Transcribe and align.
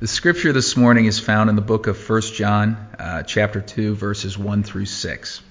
The 0.00 0.08
scripture 0.08 0.54
this 0.54 0.78
morning 0.78 1.04
is 1.04 1.18
found 1.18 1.50
in 1.50 1.56
the 1.56 1.60
book 1.60 1.86
of 1.86 2.08
1 2.08 2.22
John, 2.22 2.78
uh, 2.98 3.22
chapter 3.22 3.60
2, 3.60 3.94
verses 3.94 4.38
1 4.38 4.62
through 4.62 4.86
6. 4.86 5.42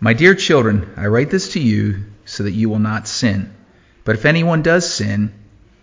My 0.00 0.14
dear 0.14 0.34
children, 0.34 0.94
I 0.96 1.08
write 1.08 1.28
this 1.28 1.52
to 1.52 1.60
you 1.60 2.04
so 2.24 2.44
that 2.44 2.52
you 2.52 2.70
will 2.70 2.78
not 2.78 3.06
sin. 3.06 3.54
But 4.04 4.14
if 4.14 4.24
anyone 4.24 4.62
does 4.62 4.90
sin, 4.90 5.34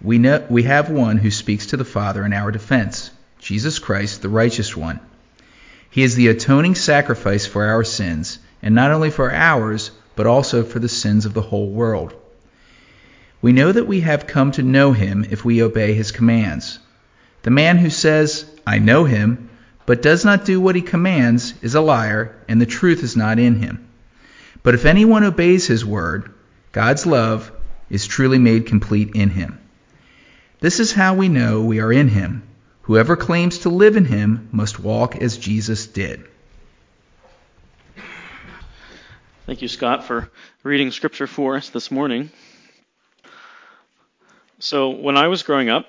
we, 0.01 0.17
know, 0.17 0.43
we 0.49 0.63
have 0.63 0.89
one 0.89 1.17
who 1.17 1.29
speaks 1.29 1.67
to 1.67 1.77
the 1.77 1.85
Father 1.85 2.25
in 2.25 2.33
our 2.33 2.49
defense, 2.49 3.11
Jesus 3.37 3.77
Christ, 3.77 4.23
the 4.23 4.29
righteous 4.29 4.75
one. 4.75 4.99
He 5.91 6.01
is 6.01 6.15
the 6.15 6.29
atoning 6.29 6.73
sacrifice 6.73 7.45
for 7.45 7.63
our 7.63 7.83
sins, 7.83 8.39
and 8.63 8.73
not 8.73 8.89
only 8.89 9.11
for 9.11 9.31
ours, 9.31 9.91
but 10.15 10.25
also 10.25 10.63
for 10.63 10.79
the 10.79 10.89
sins 10.89 11.27
of 11.27 11.35
the 11.35 11.43
whole 11.43 11.69
world. 11.69 12.15
We 13.45 13.53
know 13.53 13.71
that 13.71 13.85
we 13.85 14.01
have 14.01 14.25
come 14.25 14.53
to 14.53 14.63
know 14.63 14.91
him 14.91 15.23
if 15.29 15.45
we 15.45 15.61
obey 15.61 15.93
his 15.93 16.11
commands. 16.11 16.79
The 17.43 17.51
man 17.51 17.77
who 17.77 17.91
says, 17.91 18.43
I 18.65 18.79
know 18.79 19.03
him, 19.03 19.51
but 19.85 20.01
does 20.01 20.25
not 20.25 20.45
do 20.45 20.59
what 20.59 20.73
he 20.73 20.81
commands 20.81 21.53
is 21.61 21.75
a 21.75 21.79
liar, 21.79 22.35
and 22.47 22.59
the 22.59 22.65
truth 22.65 23.03
is 23.03 23.15
not 23.15 23.37
in 23.37 23.57
him. 23.59 23.87
But 24.63 24.73
if 24.73 24.85
anyone 24.85 25.23
obeys 25.23 25.67
his 25.67 25.85
word, 25.85 26.33
God's 26.71 27.05
love 27.05 27.51
is 27.87 28.07
truly 28.07 28.39
made 28.39 28.65
complete 28.65 29.11
in 29.13 29.29
him. 29.29 29.59
This 30.59 30.79
is 30.79 30.91
how 30.91 31.13
we 31.13 31.29
know 31.29 31.61
we 31.61 31.79
are 31.81 31.93
in 31.93 32.07
him. 32.07 32.41
Whoever 32.81 33.15
claims 33.15 33.59
to 33.59 33.69
live 33.69 33.95
in 33.95 34.05
him 34.05 34.49
must 34.53 34.79
walk 34.79 35.17
as 35.17 35.37
Jesus 35.37 35.85
did. 35.85 36.25
Thank 39.45 39.61
you, 39.61 39.67
Scott, 39.67 40.03
for 40.03 40.31
reading 40.63 40.89
scripture 40.89 41.27
for 41.27 41.57
us 41.57 41.69
this 41.69 41.91
morning. 41.91 42.31
So, 44.65 44.89
when 44.89 45.15
I 45.15 45.27
was 45.27 45.43
growing 45.43 45.69
up, 45.69 45.85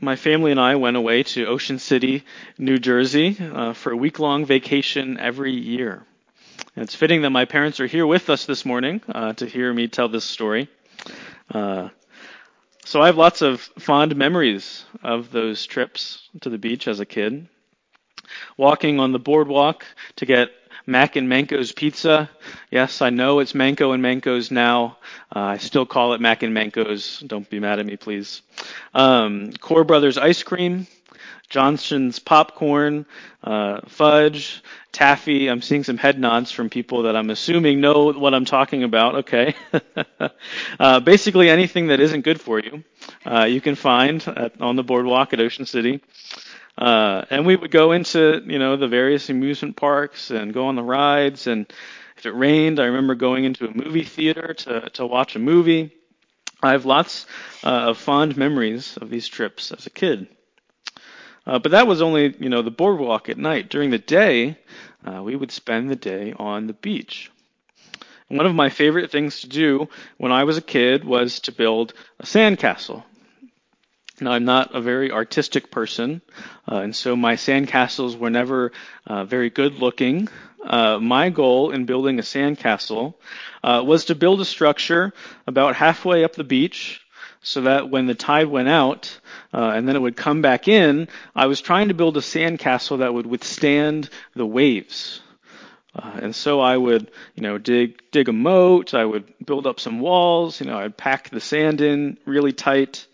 my 0.00 0.16
family 0.16 0.52
and 0.52 0.58
I 0.58 0.76
went 0.76 0.96
away 0.96 1.22
to 1.24 1.44
Ocean 1.44 1.78
City, 1.78 2.24
New 2.56 2.78
Jersey, 2.78 3.36
uh, 3.38 3.74
for 3.74 3.92
a 3.92 3.96
week 3.96 4.18
long 4.18 4.46
vacation 4.46 5.18
every 5.18 5.52
year. 5.52 6.06
And 6.74 6.82
it's 6.82 6.94
fitting 6.94 7.20
that 7.20 7.28
my 7.28 7.44
parents 7.44 7.78
are 7.78 7.86
here 7.86 8.06
with 8.06 8.30
us 8.30 8.46
this 8.46 8.64
morning 8.64 9.02
uh, 9.06 9.34
to 9.34 9.44
hear 9.44 9.70
me 9.70 9.86
tell 9.86 10.08
this 10.08 10.24
story. 10.24 10.70
Uh, 11.52 11.90
so, 12.86 13.02
I 13.02 13.06
have 13.08 13.18
lots 13.18 13.42
of 13.42 13.60
fond 13.78 14.16
memories 14.16 14.86
of 15.02 15.30
those 15.30 15.66
trips 15.66 16.26
to 16.40 16.48
the 16.48 16.56
beach 16.56 16.88
as 16.88 17.00
a 17.00 17.04
kid. 17.04 17.48
Walking 18.56 18.98
on 18.98 19.12
the 19.12 19.18
boardwalk 19.18 19.84
to 20.16 20.24
get 20.24 20.52
Mack 20.88 21.16
and 21.16 21.28
Manco's 21.28 21.70
Pizza. 21.70 22.30
Yes, 22.70 23.02
I 23.02 23.10
know 23.10 23.40
it's 23.40 23.54
Manco 23.54 23.92
and 23.92 24.02
Manco's 24.02 24.50
now. 24.50 24.96
Uh, 25.36 25.40
I 25.40 25.58
still 25.58 25.84
call 25.84 26.14
it 26.14 26.20
Mack 26.22 26.42
and 26.42 26.54
Manco's. 26.54 27.20
Don't 27.26 27.48
be 27.50 27.60
mad 27.60 27.78
at 27.78 27.84
me, 27.84 27.96
please. 27.96 28.40
Um, 28.94 29.52
Kohr 29.60 29.84
Brothers 29.84 30.16
Ice 30.16 30.42
Cream. 30.42 30.86
Johnson's 31.50 32.18
popcorn, 32.18 33.06
uh, 33.42 33.80
fudge, 33.86 34.62
taffy. 34.92 35.48
I'm 35.48 35.62
seeing 35.62 35.82
some 35.82 35.96
head 35.96 36.18
nods 36.18 36.50
from 36.50 36.68
people 36.68 37.04
that 37.04 37.16
I'm 37.16 37.30
assuming 37.30 37.80
know 37.80 38.12
what 38.12 38.34
I'm 38.34 38.44
talking 38.44 38.82
about. 38.82 39.14
Okay. 39.14 39.54
uh, 40.78 41.00
basically, 41.00 41.48
anything 41.48 41.86
that 41.86 42.00
isn't 42.00 42.20
good 42.20 42.38
for 42.38 42.60
you, 42.60 42.84
uh, 43.24 43.44
you 43.44 43.62
can 43.62 43.76
find 43.76 44.22
at, 44.28 44.60
on 44.60 44.76
the 44.76 44.82
boardwalk 44.82 45.32
at 45.32 45.40
Ocean 45.40 45.64
City. 45.64 46.02
Uh, 46.78 47.24
and 47.30 47.44
we 47.44 47.56
would 47.56 47.72
go 47.72 47.90
into, 47.90 48.40
you 48.46 48.60
know, 48.60 48.76
the 48.76 48.86
various 48.86 49.28
amusement 49.28 49.76
parks 49.76 50.30
and 50.30 50.54
go 50.54 50.66
on 50.66 50.76
the 50.76 50.82
rides. 50.82 51.48
And 51.48 51.66
if 52.16 52.24
it 52.24 52.30
rained, 52.30 52.78
I 52.78 52.84
remember 52.84 53.16
going 53.16 53.44
into 53.44 53.66
a 53.66 53.74
movie 53.74 54.04
theater 54.04 54.54
to, 54.54 54.88
to 54.90 55.04
watch 55.04 55.34
a 55.34 55.40
movie. 55.40 55.92
I 56.62 56.72
have 56.72 56.86
lots 56.86 57.26
uh, 57.64 57.90
of 57.90 57.98
fond 57.98 58.36
memories 58.36 58.96
of 58.96 59.10
these 59.10 59.26
trips 59.26 59.72
as 59.72 59.86
a 59.86 59.90
kid. 59.90 60.28
Uh, 61.44 61.58
but 61.58 61.72
that 61.72 61.88
was 61.88 62.00
only, 62.00 62.36
you 62.38 62.48
know, 62.48 62.62
the 62.62 62.70
boardwalk 62.70 63.28
at 63.28 63.38
night. 63.38 63.70
During 63.70 63.90
the 63.90 63.98
day, 63.98 64.56
uh, 65.04 65.20
we 65.22 65.34
would 65.34 65.50
spend 65.50 65.90
the 65.90 65.96
day 65.96 66.32
on 66.38 66.68
the 66.68 66.74
beach. 66.74 67.32
One 68.28 68.46
of 68.46 68.54
my 68.54 68.68
favorite 68.68 69.10
things 69.10 69.40
to 69.40 69.48
do 69.48 69.88
when 70.18 70.30
I 70.30 70.44
was 70.44 70.58
a 70.58 70.62
kid 70.62 71.04
was 71.04 71.40
to 71.40 71.52
build 71.52 71.94
a 72.20 72.24
sandcastle. 72.24 73.02
Now, 74.20 74.32
I'm 74.32 74.44
not 74.44 74.74
a 74.74 74.80
very 74.80 75.12
artistic 75.12 75.70
person, 75.70 76.22
uh, 76.70 76.76
and 76.76 76.94
so 76.94 77.14
my 77.14 77.34
sandcastles 77.34 78.18
were 78.18 78.30
never 78.30 78.72
uh, 79.06 79.24
very 79.24 79.50
good 79.50 79.74
looking. 79.74 80.28
Uh, 80.64 80.98
my 80.98 81.30
goal 81.30 81.70
in 81.70 81.84
building 81.84 82.18
a 82.18 82.22
sandcastle 82.22 83.14
uh, 83.62 83.82
was 83.86 84.06
to 84.06 84.14
build 84.14 84.40
a 84.40 84.44
structure 84.44 85.12
about 85.46 85.76
halfway 85.76 86.24
up 86.24 86.34
the 86.34 86.44
beach 86.44 87.00
so 87.42 87.62
that 87.62 87.88
when 87.88 88.06
the 88.06 88.14
tide 88.14 88.48
went 88.48 88.68
out 88.68 89.18
uh, 89.54 89.72
and 89.74 89.88
then 89.88 89.94
it 89.94 90.02
would 90.02 90.16
come 90.16 90.42
back 90.42 90.68
in, 90.68 91.08
I 91.34 91.46
was 91.46 91.60
trying 91.60 91.88
to 91.88 91.94
build 91.94 92.16
a 92.16 92.20
sandcastle 92.20 92.98
that 92.98 93.14
would 93.14 93.26
withstand 93.26 94.10
the 94.34 94.46
waves. 94.46 95.20
Uh, 95.94 96.18
and 96.22 96.36
so 96.36 96.60
I 96.60 96.76
would, 96.76 97.10
you 97.34 97.42
know, 97.42 97.58
dig 97.58 98.02
dig 98.10 98.28
a 98.28 98.32
moat. 98.32 98.94
I 98.94 99.04
would 99.04 99.32
build 99.44 99.66
up 99.66 99.80
some 99.80 100.00
walls. 100.00 100.60
You 100.60 100.66
know, 100.66 100.78
I'd 100.78 100.96
pack 100.96 101.30
the 101.30 101.40
sand 101.40 101.80
in 101.80 102.18
really 102.24 102.52
tight. 102.52 103.06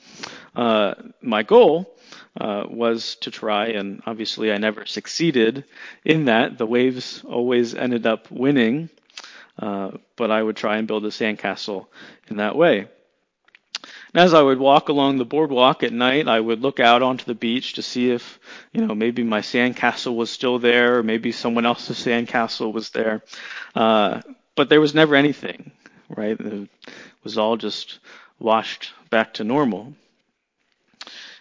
Uh, 0.55 0.95
my 1.21 1.43
goal 1.43 1.95
uh, 2.41 2.65
was 2.69 3.17
to 3.17 3.31
try, 3.31 3.69
and 3.69 4.03
obviously 4.07 4.53
I 4.53 4.59
never 4.59 4.87
succeeded 4.87 5.65
in 6.05 6.27
that. 6.27 6.59
The 6.59 6.67
waves 6.67 7.23
always 7.25 7.75
ended 7.75 8.07
up 8.07 8.31
winning, 8.31 8.89
uh, 9.59 9.93
but 10.17 10.31
I 10.31 10.43
would 10.43 10.57
try 10.57 10.77
and 10.77 10.89
build 10.89 11.05
a 11.05 11.11
sandcastle 11.11 11.87
in 12.29 12.37
that 12.37 12.57
way. 12.57 12.89
And 14.13 14.23
as 14.23 14.33
I 14.33 14.43
would 14.43 14.59
walk 14.59 14.89
along 14.89 15.19
the 15.19 15.25
boardwalk 15.25 15.83
at 15.83 15.93
night, 15.93 16.29
I 16.29 16.39
would 16.39 16.61
look 16.61 16.79
out 16.79 17.03
onto 17.03 17.25
the 17.25 17.35
beach 17.35 17.75
to 17.75 17.83
see 17.83 18.11
if, 18.11 18.39
you 18.73 18.87
know, 18.87 18.95
maybe 18.95 19.25
my 19.25 19.41
sandcastle 19.41 20.15
was 20.15 20.31
still 20.31 20.59
there, 20.59 20.99
or 20.99 21.03
maybe 21.03 21.33
someone 21.33 21.67
else's 21.67 21.99
sandcastle 21.99 22.73
was 22.73 22.91
there. 22.91 23.23
Uh, 23.75 24.23
but 24.55 24.69
there 24.69 24.81
was 24.81 24.95
never 24.95 25.17
anything, 25.17 25.73
right? 26.09 26.39
It 26.39 26.69
was 27.25 27.39
all 27.39 27.57
just 27.57 27.99
washed 28.39 28.93
back 29.11 29.35
to 29.35 29.45
normal. 29.45 29.95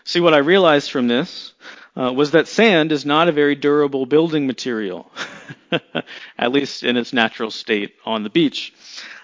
See, 0.05 0.19
what 0.19 0.33
I 0.33 0.39
realized 0.39 0.91
from 0.91 1.07
this 1.07 1.53
uh, 1.95 2.11
was 2.11 2.31
that 2.31 2.47
sand 2.47 2.91
is 2.91 3.05
not 3.05 3.29
a 3.29 3.31
very 3.31 3.55
durable 3.55 4.05
building 4.05 4.47
material, 4.47 5.09
at 6.37 6.51
least 6.51 6.83
in 6.83 6.97
its 6.97 7.13
natural 7.13 7.51
state 7.51 7.95
on 8.05 8.23
the 8.23 8.29
beach. 8.29 8.73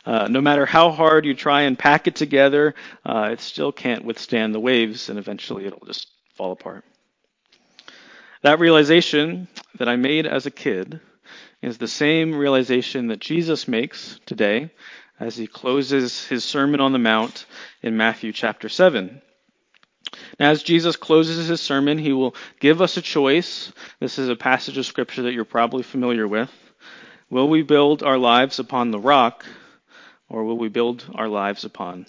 Uh, 0.05 0.27
no 0.29 0.39
matter 0.39 0.65
how 0.65 0.91
hard 0.91 1.25
you 1.25 1.33
try 1.33 1.63
and 1.63 1.77
pack 1.77 2.07
it 2.07 2.15
together, 2.15 2.75
uh, 3.05 3.29
it 3.31 3.41
still 3.41 3.71
can't 3.71 4.05
withstand 4.05 4.55
the 4.55 4.59
waves, 4.59 5.09
and 5.09 5.19
eventually 5.19 5.65
it'll 5.65 5.85
just 5.85 6.07
fall 6.35 6.53
apart. 6.53 6.85
That 8.41 8.59
realization 8.59 9.49
that 9.77 9.89
I 9.89 9.97
made 9.97 10.25
as 10.25 10.45
a 10.45 10.51
kid 10.51 11.01
is 11.61 11.77
the 11.77 11.89
same 11.89 12.33
realization 12.33 13.07
that 13.07 13.19
Jesus 13.19 13.67
makes 13.67 14.17
today 14.25 14.71
as 15.19 15.35
he 15.35 15.45
closes 15.45 16.25
his 16.25 16.45
Sermon 16.45 16.79
on 16.79 16.93
the 16.93 16.99
Mount 16.99 17.45
in 17.81 17.97
Matthew 17.97 18.31
chapter 18.31 18.69
7. 18.69 19.21
As 20.39 20.63
Jesus 20.63 20.95
closes 20.95 21.47
his 21.47 21.59
sermon, 21.59 21.97
he 21.97 22.13
will 22.13 22.33
give 22.61 22.81
us 22.81 22.95
a 22.95 23.01
choice. 23.01 23.73
This 23.99 24.17
is 24.17 24.29
a 24.29 24.35
passage 24.37 24.77
of 24.77 24.85
scripture 24.85 25.23
that 25.23 25.33
you're 25.33 25.43
probably 25.43 25.83
familiar 25.83 26.27
with. 26.27 26.49
Will 27.29 27.49
we 27.49 27.61
build 27.61 28.03
our 28.03 28.17
lives 28.17 28.57
upon 28.57 28.91
the 28.91 28.99
rock, 28.99 29.45
or 30.29 30.45
will 30.45 30.57
we 30.57 30.69
build 30.69 31.05
our 31.13 31.27
lives 31.27 31.65
upon 31.65 32.05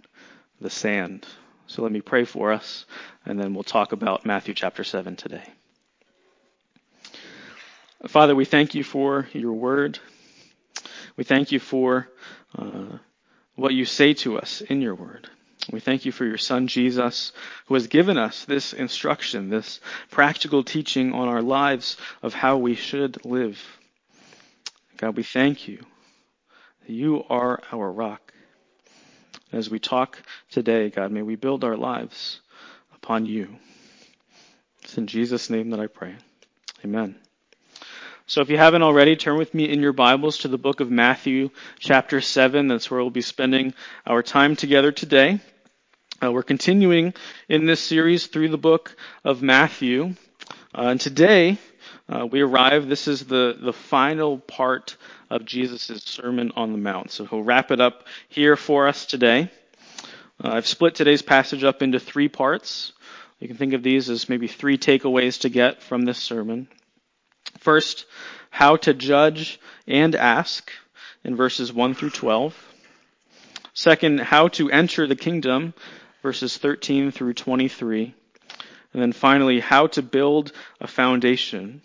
the 0.60 0.70
sand? 0.70 1.26
So 1.66 1.82
let 1.82 1.91
me 1.91 2.00
pray 2.00 2.24
for 2.24 2.52
us, 2.52 2.86
and 3.26 3.38
then 3.38 3.52
we'll 3.52 3.64
talk 3.64 3.92
about 3.92 4.24
Matthew 4.24 4.54
chapter 4.54 4.84
7 4.84 5.16
today. 5.16 5.44
Father, 8.06 8.34
we 8.34 8.44
thank 8.44 8.74
you 8.74 8.84
for 8.84 9.28
your 9.32 9.52
word. 9.52 9.98
We 11.16 11.24
thank 11.24 11.52
you 11.52 11.58
for 11.58 12.08
uh, 12.56 12.98
what 13.56 13.74
you 13.74 13.84
say 13.84 14.14
to 14.14 14.38
us 14.38 14.62
in 14.62 14.80
your 14.80 14.94
word. 14.94 15.28
We 15.71 15.81
thank 15.81 16.04
you 16.04 16.12
for 16.12 16.25
your 16.25 16.38
Son, 16.38 16.66
Jesus, 16.66 17.32
who 17.66 17.75
has 17.75 17.87
given 17.87 18.16
us 18.16 18.45
this 18.45 18.72
instruction, 18.72 19.51
this 19.51 19.80
practical 20.10 20.65
teaching 20.65 21.12
on 21.12 21.28
our 21.28 21.42
lives 21.42 21.97
of 22.22 22.34
how 22.34 22.57
we 22.57 22.74
should 22.74 23.24
live. 23.24 23.62
God, 24.97 25.16
we 25.16 25.22
thank 25.22 25.68
you. 25.68 25.84
You 26.86 27.24
are 27.28 27.62
our 27.72 27.91
rock. 27.91 28.33
As 29.53 29.71
we 29.71 29.78
talk 29.78 30.22
today, 30.51 30.91
God, 30.91 31.12
may 31.12 31.22
we 31.22 31.36
build 31.36 31.65
our 31.65 31.77
lives 31.77 32.41
upon 32.95 33.27
you. 33.27 33.56
It's 34.83 34.97
in 34.97 35.06
Jesus' 35.06 35.51
name 35.51 35.71
that 35.71 35.80
I 35.80 35.86
pray. 35.86 36.15
Amen. 36.84 37.16
So 38.30 38.42
if 38.42 38.48
you 38.48 38.59
haven't 38.59 38.82
already, 38.82 39.16
turn 39.16 39.38
with 39.38 39.54
me 39.54 39.65
in 39.68 39.82
your 39.82 39.92
Bibles 39.92 40.38
to 40.38 40.48
the 40.48 40.56
book 40.56 40.78
of 40.78 40.88
Matthew, 40.88 41.50
chapter 41.80 42.21
7. 42.21 42.68
That's 42.68 42.88
where 42.88 43.00
we'll 43.00 43.10
be 43.10 43.22
spending 43.22 43.74
our 44.06 44.22
time 44.22 44.54
together 44.54 44.92
today. 44.92 45.41
Uh, 46.22 46.30
we're 46.30 46.44
continuing 46.44 47.12
in 47.48 47.66
this 47.66 47.80
series 47.80 48.28
through 48.28 48.50
the 48.50 48.56
book 48.56 48.94
of 49.24 49.42
Matthew. 49.42 50.15
Uh, 50.72 50.82
and 50.82 51.00
today, 51.00 51.59
uh, 52.09 52.24
we 52.24 52.41
arrive, 52.41 52.88
this 52.88 53.09
is 53.09 53.27
the, 53.27 53.59
the 53.60 53.72
final 53.72 54.38
part 54.38 54.97
of 55.28 55.44
Jesus' 55.44 56.00
Sermon 56.04 56.53
on 56.54 56.71
the 56.71 56.78
Mount. 56.78 57.10
So 57.10 57.24
he'll 57.24 57.42
wrap 57.42 57.72
it 57.72 57.80
up 57.80 58.06
here 58.28 58.54
for 58.54 58.86
us 58.86 59.06
today. 59.06 59.50
Uh, 60.41 60.50
I've 60.53 60.68
split 60.68 60.94
today's 60.94 61.22
passage 61.22 61.65
up 61.65 61.82
into 61.82 61.98
three 61.98 62.28
parts. 62.28 62.92
You 63.41 63.48
can 63.48 63.56
think 63.56 63.72
of 63.72 63.82
these 63.82 64.09
as 64.09 64.28
maybe 64.28 64.47
three 64.47 64.78
takeaways 64.78 65.41
to 65.41 65.48
get 65.48 65.82
from 65.82 66.03
this 66.03 66.18
sermon. 66.18 66.68
First, 67.58 68.06
how 68.50 68.76
to 68.76 68.94
judge 68.94 69.60
and 69.86 70.14
ask 70.14 70.70
in 71.24 71.36
verses 71.36 71.72
1 71.72 71.94
through 71.94 72.10
12. 72.10 72.56
Second, 73.74 74.20
how 74.20 74.48
to 74.48 74.70
enter 74.70 75.06
the 75.06 75.16
kingdom, 75.16 75.74
verses 76.22 76.56
13 76.56 77.10
through 77.10 77.34
23. 77.34 78.14
And 78.92 79.02
then 79.02 79.12
finally, 79.12 79.60
how 79.60 79.86
to 79.88 80.02
build 80.02 80.52
a 80.80 80.86
foundation, 80.86 81.82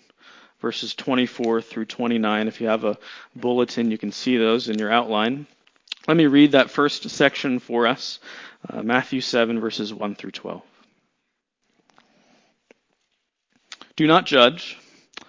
verses 0.59 0.95
24 0.95 1.61
through 1.61 1.85
29. 1.85 2.47
If 2.47 2.59
you 2.59 2.67
have 2.67 2.83
a 2.83 2.97
bulletin, 3.35 3.91
you 3.91 3.97
can 3.97 4.11
see 4.11 4.37
those 4.37 4.69
in 4.69 4.79
your 4.79 4.91
outline. 4.91 5.45
Let 6.07 6.17
me 6.17 6.25
read 6.25 6.51
that 6.51 6.69
first 6.69 7.09
section 7.09 7.59
for 7.59 7.87
us 7.87 8.19
uh, 8.69 8.81
Matthew 8.81 9.21
7, 9.21 9.59
verses 9.59 9.93
1 9.93 10.15
through 10.15 10.31
12. 10.31 10.61
Do 13.95 14.07
not 14.07 14.25
judge, 14.25 14.77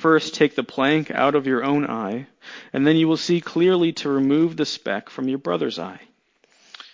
First 0.00 0.34
take 0.34 0.54
the 0.54 0.64
plank 0.64 1.10
out 1.10 1.34
of 1.34 1.46
your 1.46 1.62
own 1.62 1.86
eye, 1.86 2.26
and 2.72 2.86
then 2.86 2.96
you 2.96 3.06
will 3.06 3.18
see 3.18 3.42
clearly 3.42 3.92
to 3.92 4.08
remove 4.08 4.56
the 4.56 4.64
speck 4.64 5.10
from 5.10 5.28
your 5.28 5.36
brother's 5.36 5.78
eye. 5.78 6.00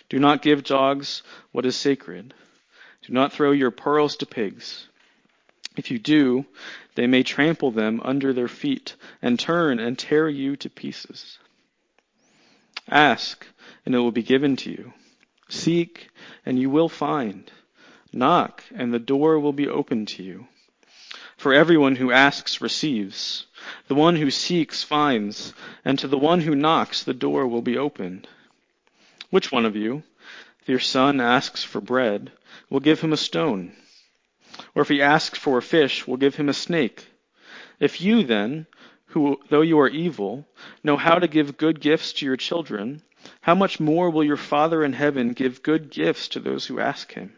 Do 0.09 0.19
not 0.19 0.41
give 0.41 0.65
dogs 0.65 1.23
what 1.53 1.65
is 1.65 1.77
sacred. 1.77 2.33
Do 3.03 3.13
not 3.13 3.31
throw 3.31 3.51
your 3.51 3.71
pearls 3.71 4.17
to 4.17 4.25
pigs. 4.25 4.89
If 5.77 5.89
you 5.89 5.99
do, 5.99 6.47
they 6.95 7.07
may 7.07 7.23
trample 7.23 7.71
them 7.71 8.01
under 8.03 8.33
their 8.33 8.49
feet 8.49 8.97
and 9.21 9.39
turn 9.39 9.79
and 9.79 9.97
tear 9.97 10.27
you 10.27 10.57
to 10.57 10.69
pieces. 10.69 11.39
Ask, 12.89 13.47
and 13.85 13.95
it 13.95 13.99
will 13.99 14.11
be 14.11 14.21
given 14.21 14.57
to 14.57 14.69
you. 14.69 14.91
Seek, 15.47 16.09
and 16.45 16.59
you 16.59 16.69
will 16.69 16.89
find. 16.89 17.49
Knock, 18.11 18.65
and 18.75 18.93
the 18.93 18.99
door 18.99 19.39
will 19.39 19.53
be 19.53 19.69
opened 19.69 20.09
to 20.09 20.23
you. 20.23 20.47
For 21.47 21.53
everyone 21.53 21.95
who 21.95 22.11
asks 22.11 22.59
receives, 22.59 23.45
the 23.87 23.95
one 23.95 24.17
who 24.17 24.29
seeks 24.29 24.83
finds, 24.83 25.53
and 25.85 25.97
to 25.97 26.05
the 26.05 26.17
one 26.17 26.41
who 26.41 26.53
knocks 26.53 27.01
the 27.01 27.13
door 27.13 27.47
will 27.47 27.61
be 27.61 27.77
opened. 27.77 28.27
Which 29.29 29.49
one 29.49 29.65
of 29.65 29.73
you, 29.73 30.03
if 30.59 30.67
your 30.67 30.81
son 30.81 31.21
asks 31.21 31.63
for 31.63 31.79
bread, 31.79 32.33
will 32.69 32.81
give 32.81 32.99
him 32.99 33.13
a 33.13 33.15
stone? 33.15 33.77
Or 34.75 34.81
if 34.81 34.89
he 34.89 35.01
asks 35.01 35.39
for 35.39 35.57
a 35.57 35.61
fish, 35.61 36.05
will 36.05 36.17
give 36.17 36.35
him 36.35 36.49
a 36.49 36.53
snake? 36.53 37.07
If 37.79 38.01
you 38.01 38.23
then, 38.23 38.67
who, 39.05 39.39
though 39.47 39.61
you 39.61 39.79
are 39.79 39.87
evil, 39.87 40.45
know 40.83 40.97
how 40.97 41.17
to 41.17 41.29
give 41.29 41.55
good 41.55 41.79
gifts 41.79 42.11
to 42.11 42.25
your 42.25 42.35
children, 42.35 43.03
how 43.39 43.55
much 43.55 43.79
more 43.79 44.09
will 44.09 44.25
your 44.25 44.35
Father 44.35 44.83
in 44.83 44.91
heaven 44.91 45.31
give 45.31 45.63
good 45.63 45.91
gifts 45.91 46.27
to 46.27 46.41
those 46.41 46.65
who 46.65 46.81
ask 46.81 47.13
him? 47.13 47.31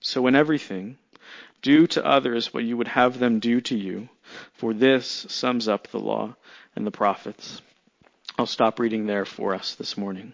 So 0.00 0.26
in 0.26 0.34
everything, 0.34 0.98
do 1.62 1.86
to 1.88 2.04
others 2.04 2.52
what 2.52 2.64
you 2.64 2.76
would 2.76 2.88
have 2.88 3.18
them 3.18 3.38
do 3.38 3.60
to 3.62 3.76
you, 3.76 4.08
for 4.54 4.74
this 4.74 5.26
sums 5.28 5.68
up 5.68 5.88
the 5.88 5.98
law 5.98 6.34
and 6.76 6.86
the 6.86 6.90
prophets. 6.90 7.62
I'll 8.38 8.46
stop 8.46 8.78
reading 8.78 9.06
there 9.06 9.24
for 9.24 9.54
us 9.54 9.74
this 9.74 9.96
morning. 9.96 10.32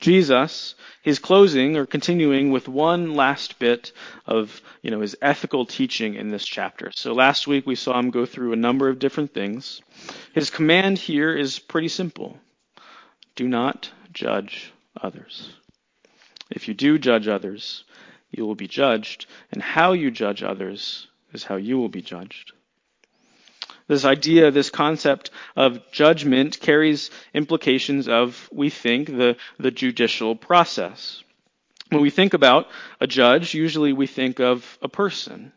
Jesus, 0.00 0.76
he's 1.02 1.18
closing 1.18 1.76
or 1.76 1.84
continuing 1.84 2.52
with 2.52 2.68
one 2.68 3.14
last 3.14 3.58
bit 3.58 3.92
of, 4.26 4.62
you 4.80 4.92
know, 4.92 5.00
his 5.00 5.16
ethical 5.20 5.66
teaching 5.66 6.14
in 6.14 6.28
this 6.28 6.44
chapter. 6.44 6.92
So 6.94 7.12
last 7.14 7.48
week 7.48 7.66
we 7.66 7.74
saw 7.74 7.98
him 7.98 8.10
go 8.10 8.24
through 8.24 8.52
a 8.52 8.56
number 8.56 8.88
of 8.88 9.00
different 9.00 9.34
things. 9.34 9.82
His 10.34 10.50
command 10.50 10.98
here 10.98 11.34
is 11.36 11.58
pretty 11.58 11.88
simple. 11.88 12.38
Do 13.34 13.48
not 13.48 13.90
judge 14.12 14.72
others. 15.00 15.52
If 16.50 16.68
you 16.68 16.74
do 16.74 16.98
judge 16.98 17.26
others, 17.26 17.84
you 18.30 18.46
will 18.46 18.54
be 18.54 18.68
judged, 18.68 19.26
and 19.52 19.62
how 19.62 19.92
you 19.92 20.10
judge 20.10 20.42
others 20.42 21.08
is 21.32 21.44
how 21.44 21.56
you 21.56 21.78
will 21.78 21.88
be 21.88 22.02
judged. 22.02 22.52
This 23.86 24.04
idea, 24.04 24.50
this 24.50 24.68
concept 24.70 25.30
of 25.56 25.80
judgment 25.90 26.60
carries 26.60 27.10
implications 27.32 28.06
of, 28.06 28.48
we 28.52 28.68
think, 28.68 29.08
the, 29.08 29.36
the 29.58 29.70
judicial 29.70 30.36
process. 30.36 31.22
When 31.88 32.02
we 32.02 32.10
think 32.10 32.34
about 32.34 32.68
a 33.00 33.06
judge, 33.06 33.54
usually 33.54 33.94
we 33.94 34.06
think 34.06 34.40
of 34.40 34.78
a 34.82 34.88
person. 34.88 35.52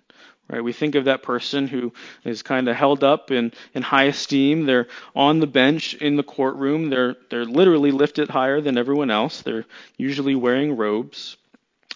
Right? 0.48 0.64
We 0.64 0.74
think 0.74 0.96
of 0.96 1.06
that 1.06 1.24
person 1.24 1.68
who 1.68 1.94
is 2.26 2.42
kind 2.42 2.68
of 2.68 2.76
held 2.76 3.04
up 3.04 3.32
in, 3.32 3.54
in 3.74 3.84
high 3.84 4.06
esteem. 4.06 4.66
They're 4.66 4.88
on 5.16 5.40
the 5.40 5.48
bench 5.48 5.94
in 5.94 6.16
the 6.16 6.24
courtroom. 6.24 6.90
They're, 6.90 7.16
they're 7.30 7.46
literally 7.46 7.92
lifted 7.92 8.30
higher 8.30 8.60
than 8.60 8.78
everyone 8.78 9.12
else. 9.12 9.42
They're 9.42 9.66
usually 9.98 10.36
wearing 10.36 10.76
robes. 10.76 11.38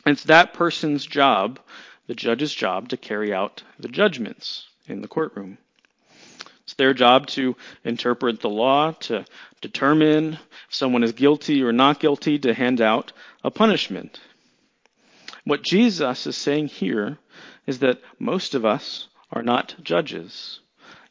It's 0.05 0.23
that 0.25 0.53
person's 0.53 1.05
job, 1.05 1.59
the 2.07 2.13
judge's 2.13 2.53
job, 2.53 2.89
to 2.89 2.97
carry 2.97 3.33
out 3.33 3.63
the 3.79 3.87
judgments 3.87 4.67
in 4.87 5.01
the 5.01 5.07
courtroom. 5.07 5.57
It's 6.63 6.75
their 6.75 6.93
job 6.93 7.27
to 7.27 7.55
interpret 7.83 8.41
the 8.41 8.49
law, 8.49 8.91
to 9.01 9.25
determine 9.61 10.33
if 10.33 10.39
someone 10.69 11.03
is 11.03 11.13
guilty 11.13 11.63
or 11.63 11.71
not 11.71 11.99
guilty, 11.99 12.37
to 12.39 12.53
hand 12.53 12.81
out 12.81 13.13
a 13.43 13.49
punishment. 13.49 14.19
What 15.43 15.63
Jesus 15.63 16.25
is 16.27 16.37
saying 16.37 16.67
here 16.67 17.17
is 17.65 17.79
that 17.79 18.01
most 18.19 18.55
of 18.55 18.65
us 18.65 19.07
are 19.31 19.43
not 19.43 19.75
judges. 19.83 20.59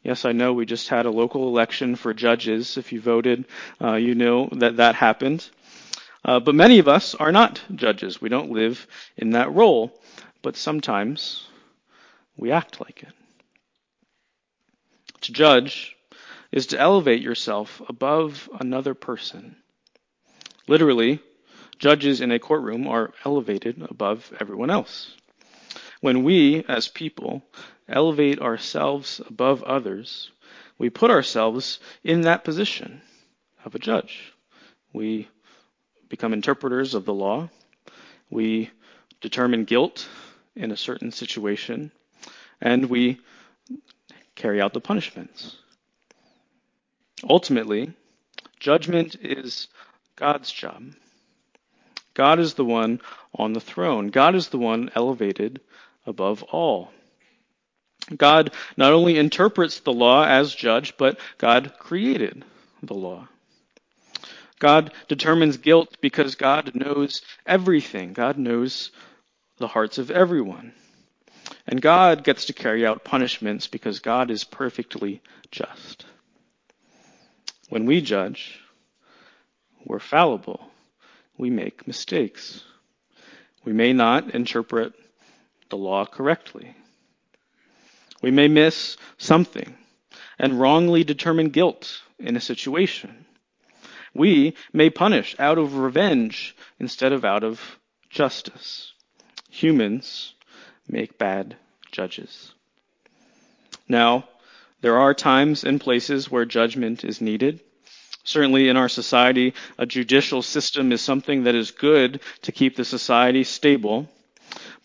Yes, 0.03 0.23
I 0.23 0.33
know 0.33 0.53
we 0.53 0.65
just 0.65 0.87
had 0.89 1.05
a 1.05 1.11
local 1.11 1.47
election 1.47 1.95
for 1.95 2.13
judges. 2.13 2.77
If 2.77 2.93
you 2.93 3.01
voted, 3.01 3.45
uh, 3.81 3.95
you 3.95 4.13
know 4.13 4.49
that 4.51 4.77
that 4.77 4.95
happened. 4.95 5.49
Uh, 6.25 6.39
but 6.39 6.55
many 6.55 6.79
of 6.79 6.87
us 6.87 7.13
are 7.13 7.31
not 7.31 7.61
judges. 7.75 8.19
We 8.19 8.29
don't 8.29 8.51
live 8.51 8.87
in 9.15 9.29
that 9.31 9.53
role. 9.53 9.93
But 10.41 10.57
sometimes 10.57 11.47
we 12.35 12.51
act 12.51 12.81
like 12.81 13.03
it. 13.03 13.13
To 15.21 15.31
judge 15.31 15.95
is 16.51 16.67
to 16.67 16.79
elevate 16.79 17.21
yourself 17.21 17.81
above 17.87 18.49
another 18.59 18.95
person. 18.95 19.55
Literally, 20.67 21.19
judges 21.77 22.21
in 22.21 22.31
a 22.31 22.39
courtroom 22.39 22.87
are 22.87 23.13
elevated 23.23 23.81
above 23.87 24.33
everyone 24.39 24.71
else. 24.71 25.15
When 26.01 26.23
we, 26.23 26.63
as 26.67 26.87
people, 26.87 27.43
elevate 27.87 28.39
ourselves 28.41 29.21
above 29.27 29.61
others, 29.63 30.31
we 30.77 30.89
put 30.89 31.11
ourselves 31.11 31.79
in 32.03 32.21
that 32.21 32.43
position 32.43 33.01
of 33.63 33.75
a 33.75 33.79
judge. 33.79 34.33
We 34.93 35.27
become 36.09 36.33
interpreters 36.33 36.93
of 36.93 37.05
the 37.05 37.13
law. 37.13 37.49
We 38.29 38.71
determine 39.21 39.65
guilt 39.65 40.07
in 40.55 40.71
a 40.71 40.77
certain 40.77 41.11
situation, 41.11 41.91
and 42.61 42.85
we 42.85 43.19
carry 44.35 44.61
out 44.61 44.73
the 44.73 44.81
punishments. 44.81 45.55
Ultimately, 47.27 47.93
judgment 48.59 49.15
is 49.21 49.67
God's 50.15 50.51
job. 50.51 50.93
God 52.13 52.39
is 52.39 52.53
the 52.53 52.65
one 52.65 53.01
on 53.33 53.53
the 53.53 53.59
throne. 53.59 54.07
God 54.07 54.35
is 54.35 54.49
the 54.49 54.57
one 54.57 54.89
elevated 54.95 55.59
above 56.05 56.43
all. 56.43 56.91
God 58.15 58.51
not 58.77 58.93
only 58.93 59.17
interprets 59.17 59.79
the 59.79 59.93
law 59.93 60.25
as 60.25 60.53
judge, 60.53 60.95
but 60.97 61.19
God 61.37 61.73
created 61.79 62.45
the 62.83 62.93
law. 62.93 63.27
God 64.59 64.91
determines 65.07 65.57
guilt 65.57 65.97
because 66.01 66.35
God 66.35 66.75
knows 66.75 67.21
everything. 67.45 68.13
God 68.13 68.37
knows 68.37 68.91
the 69.57 69.67
hearts 69.67 69.97
of 69.97 70.11
everyone. 70.11 70.73
And 71.67 71.81
God 71.81 72.23
gets 72.23 72.45
to 72.45 72.53
carry 72.53 72.85
out 72.85 73.03
punishments 73.03 73.67
because 73.67 73.99
God 73.99 74.31
is 74.31 74.43
perfectly 74.43 75.21
just. 75.51 76.05
When 77.69 77.85
we 77.85 78.01
judge, 78.01 78.59
we're 79.83 79.99
fallible. 79.99 80.71
We 81.37 81.49
make 81.49 81.87
mistakes. 81.87 82.63
We 83.63 83.73
may 83.73 83.93
not 83.93 84.33
interpret 84.33 84.93
the 85.69 85.77
law 85.77 86.05
correctly. 86.05 86.75
We 88.21 88.31
may 88.31 88.47
miss 88.47 88.97
something 89.17 89.75
and 90.39 90.59
wrongly 90.59 91.03
determine 91.03 91.49
guilt 91.49 92.01
in 92.19 92.35
a 92.35 92.41
situation 92.41 93.25
we 94.15 94.55
may 94.73 94.89
punish 94.89 95.35
out 95.37 95.57
of 95.57 95.75
revenge 95.77 96.55
instead 96.79 97.11
of 97.11 97.25
out 97.25 97.43
of 97.43 97.79
justice. 98.09 98.93
Humans 99.49 100.33
make 100.87 101.17
bad 101.17 101.57
judges. 101.91 102.53
Now, 103.87 104.27
there 104.81 104.97
are 104.97 105.13
times 105.13 105.63
and 105.63 105.81
places 105.81 106.31
where 106.31 106.45
judgment 106.45 107.03
is 107.03 107.21
needed. 107.21 107.59
Certainly 108.23 108.69
in 108.69 108.77
our 108.77 108.89
society, 108.89 109.53
a 109.77 109.85
judicial 109.85 110.41
system 110.41 110.91
is 110.91 111.01
something 111.01 111.43
that 111.43 111.55
is 111.55 111.71
good 111.71 112.21
to 112.43 112.51
keep 112.51 112.75
the 112.75 112.85
society 112.85 113.43
stable. 113.43 114.09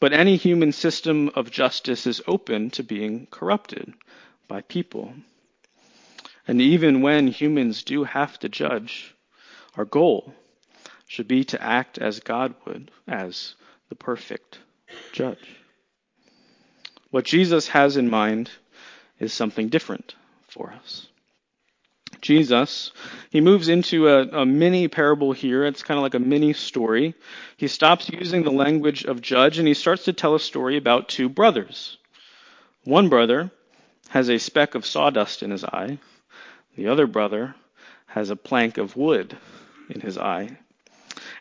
But 0.01 0.13
any 0.13 0.37
human 0.37 0.73
system 0.73 1.31
of 1.35 1.51
justice 1.51 2.07
is 2.07 2.23
open 2.27 2.71
to 2.71 2.83
being 2.83 3.27
corrupted 3.31 3.95
by 4.49 4.63
people. 4.63 5.15
And 6.49 6.61
even 6.61 7.01
when 7.01 7.29
humans 7.29 7.85
do 7.85 8.05
have 8.05 8.39
to 8.41 8.49
judge, 8.49 9.15
our 9.77 9.85
goal 9.85 10.35
should 11.07 11.29
be 11.29 11.45
to 11.45 11.63
act 11.63 11.99
as 11.99 12.21
God 12.21 12.55
would, 12.67 12.91
as 13.09 13.55
the 13.89 13.95
perfect 13.95 14.59
judge. 15.13 15.57
What 17.11 17.25
Jesus 17.25 17.69
has 17.69 17.97
in 17.97 18.09
mind 18.09 18.51
is 19.19 19.33
something 19.33 19.69
different 19.69 20.15
for 20.47 20.73
us. 20.73 21.09
Jesus, 22.21 22.93
he 23.31 23.41
moves 23.41 23.69
into 23.69 24.09
a, 24.09 24.23
a, 24.43 24.47
mini 24.47 24.89
parable 24.89 25.33
here. 25.33 25.65
It's 25.65 25.83
kind 25.83 25.99
of 25.99 26.03
like 26.03 26.15
a 26.15 26.19
mini 26.19 26.53
story. 26.53 27.15
He 27.57 27.67
stops 27.67 28.11
using 28.11 28.43
the 28.43 28.53
language 28.53 29.05
of 29.05 29.23
judge 29.23 29.59
and 29.59 29.67
he 29.67 29.75
starts 29.75 30.05
to 30.05 30.13
tell 30.13 30.35
a 30.35 30.41
story 30.41 30.77
about 30.77 31.09
two 31.09 31.29
brothers. 31.29 31.97
One 32.85 33.09
brother 33.09 33.51
has 34.11 34.29
a 34.29 34.39
speck 34.39 34.75
of 34.75 34.87
sawdust 34.87 35.43
in 35.43 35.51
his 35.51 35.65
eye. 35.65 35.99
The 36.77 36.89
other 36.89 37.07
brother 37.07 37.55
has 38.07 38.31
a 38.31 38.37
plank 38.37 38.77
of 38.77 38.97
wood 38.97 39.37
in 39.91 40.01
his 40.01 40.19
eye. 40.19 40.57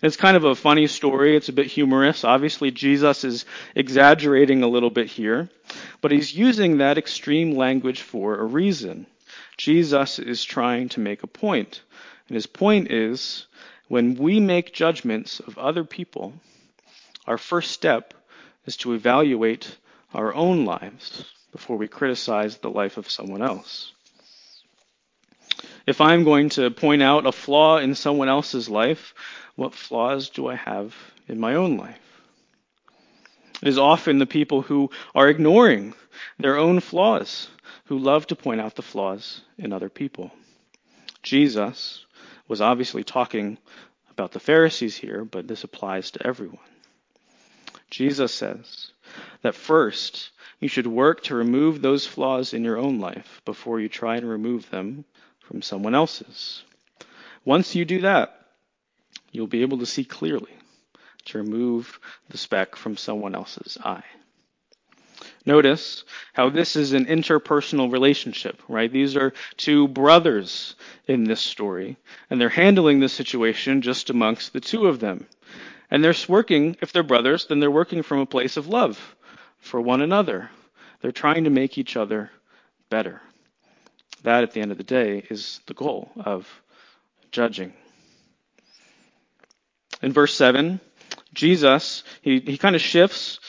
It's 0.02 0.16
kind 0.16 0.38
of 0.38 0.46
a 0.46 0.56
funny 0.56 0.88
story. 0.88 1.36
It's 1.36 1.50
a 1.50 1.54
bit 1.54 1.68
humorous. 1.68 2.24
Obviously, 2.24 2.72
Jesus 2.72 3.24
is 3.24 3.46
exaggerating 3.76 4.64
a 4.64 4.68
little 4.68 4.90
bit 4.90 5.08
here, 5.08 5.50
but 6.02 6.12
he's 6.12 6.34
using 6.34 6.78
that 6.78 6.98
extreme 6.98 7.56
language 7.56 8.02
for 8.02 8.40
a 8.40 8.46
reason. 8.46 9.06
Jesus 9.58 10.18
is 10.18 10.44
trying 10.44 10.90
to 10.90 11.02
make 11.02 11.24
a 11.24 11.28
point. 11.28 11.82
And 12.28 12.36
his 12.36 12.48
point 12.48 12.92
is 12.92 13.48
when 13.90 14.16
we 14.16 14.40
make 14.40 14.74
judgments 14.74 15.40
of 15.42 15.58
other 15.58 15.84
people, 15.84 16.34
our 17.28 17.38
first 17.38 17.72
step 17.72 18.14
is 18.66 18.78
to 18.78 18.94
evaluate 18.94 19.78
our 20.14 20.34
own 20.34 20.66
lives 20.66 21.26
before 21.52 21.78
we 21.78 21.88
criticize 21.88 22.58
the 22.58 22.70
life 22.70 22.98
of 22.98 23.10
someone 23.10 23.42
else. 23.42 23.92
If 25.90 26.02
I'm 26.02 26.24
going 26.24 26.50
to 26.50 26.70
point 26.70 27.02
out 27.02 27.26
a 27.26 27.32
flaw 27.32 27.78
in 27.80 27.96
someone 27.96 28.30
else's 28.30 28.70
life, 28.70 29.16
what 29.56 29.74
flaws 29.74 30.30
do 30.30 30.46
I 30.46 30.54
have 30.54 30.96
in 31.28 31.40
my 31.40 31.56
own 31.56 31.78
life? 31.78 32.22
It 33.64 33.70
is 33.70 33.80
often 33.80 34.20
the 34.20 34.28
people 34.28 34.62
who 34.62 34.92
are 35.16 35.28
ignoring 35.28 35.96
their 36.38 36.58
own 36.58 36.80
flaws 36.80 37.50
who 37.86 37.98
love 37.98 38.28
to 38.28 38.36
point 38.36 38.62
out 38.62 38.76
the 38.76 38.84
flaws 38.84 39.42
in 39.58 39.74
other 39.74 39.90
people. 39.90 40.30
Jesus 41.24 42.06
was 42.48 42.62
obviously 42.62 43.04
talking 43.04 43.58
about 44.12 44.32
the 44.32 44.40
Pharisees 44.40 44.96
here, 44.96 45.26
but 45.26 45.48
this 45.48 45.64
applies 45.64 46.12
to 46.12 46.28
everyone. 46.28 46.60
Jesus 47.90 48.32
says 48.32 48.92
that 49.42 49.56
first, 49.56 50.30
you 50.60 50.68
should 50.68 50.86
work 50.86 51.24
to 51.24 51.34
remove 51.34 51.82
those 51.82 52.06
flaws 52.06 52.54
in 52.54 52.64
your 52.64 52.78
own 52.78 53.00
life 53.00 53.42
before 53.44 53.80
you 53.80 53.90
try 53.90 54.20
to 54.20 54.28
remove 54.28 54.70
them 54.70 55.04
from 55.50 55.64
someone 55.64 55.96
else's. 55.96 56.62
Once 57.44 57.74
you 57.74 57.84
do 57.84 58.02
that, 58.02 58.40
you'll 59.32 59.48
be 59.48 59.64
able 59.64 59.80
to 59.80 59.86
see 59.86 60.04
clearly 60.04 60.52
to 61.26 61.40
remove 61.40 62.00
the 62.30 62.38
speck 62.38 62.76
from 62.76 62.96
someone 62.96 63.34
else's 63.34 63.76
eye. 63.84 64.04
Notice 65.48 66.04
how 66.34 66.50
this 66.50 66.76
is 66.76 66.94
an 66.94 67.08
interpersonal 67.08 67.92
relationship, 67.92 68.62
right? 68.68 68.92
These 68.92 69.18
are 69.18 69.34
two 69.58 69.88
brothers 69.88 70.76
in 71.08 71.24
this 71.24 71.42
story, 71.42 71.98
and 72.30 72.40
they're 72.40 72.50
handling 72.50 73.00
this 73.00 73.14
situation 73.14 73.82
just 73.82 74.12
amongst 74.12 74.54
the 74.54 74.60
two 74.60 74.86
of 74.86 75.00
them. 75.00 75.26
And 75.90 76.04
they're 76.04 76.14
working, 76.28 76.78
if 76.80 76.94
they're 76.94 77.02
brothers, 77.02 77.48
then 77.48 77.60
they're 77.60 77.72
working 77.72 78.04
from 78.04 78.20
a 78.20 78.28
place 78.28 78.56
of 78.56 78.68
love 78.68 79.16
for 79.58 79.82
one 79.82 80.02
another. 80.02 80.52
They're 81.02 81.12
trying 81.12 81.46
to 81.46 81.50
make 81.50 81.80
each 81.80 81.98
other 81.98 82.30
better. 82.92 83.22
That, 84.24 84.44
at 84.44 84.52
the 84.52 84.62
end 84.62 84.72
of 84.72 84.78
the 84.78 84.84
day, 84.84 85.24
is 85.30 85.62
the 85.68 85.74
goal 85.74 86.12
of 86.18 86.48
judging. 87.32 87.74
In 90.02 90.14
verse 90.14 90.34
7, 90.34 90.80
Jesus, 91.34 92.04
he, 92.22 92.40
he 92.40 92.58
kind 92.58 92.76
of 92.76 92.82
shifts 92.82 93.40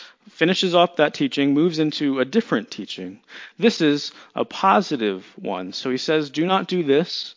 finishes 0.40 0.74
off 0.74 0.96
that 0.96 1.14
teaching, 1.14 1.52
moves 1.52 1.78
into 1.78 2.20
a 2.20 2.24
different 2.24 2.70
teaching. 2.70 3.20
This 3.58 3.80
is 3.80 4.12
a 4.34 4.44
positive 4.44 5.26
one. 5.36 5.72
So 5.72 5.90
he 5.90 5.98
says, 5.98 6.30
do 6.30 6.46
not 6.46 6.68
do 6.68 6.82
this, 6.82 7.34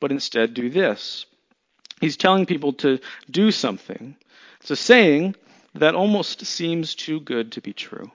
but 0.00 0.10
instead 0.10 0.54
do 0.54 0.70
this. 0.70 1.26
He's 2.00 2.16
telling 2.16 2.46
people 2.46 2.72
to 2.74 2.98
do 3.30 3.50
something. 3.50 4.16
It's 4.60 4.70
a 4.70 4.76
saying 4.76 5.36
that 5.74 5.94
almost 5.94 6.44
seems 6.46 6.94
too 6.94 7.20
good 7.20 7.52
to 7.52 7.60
be 7.60 7.72
true. 7.72 8.10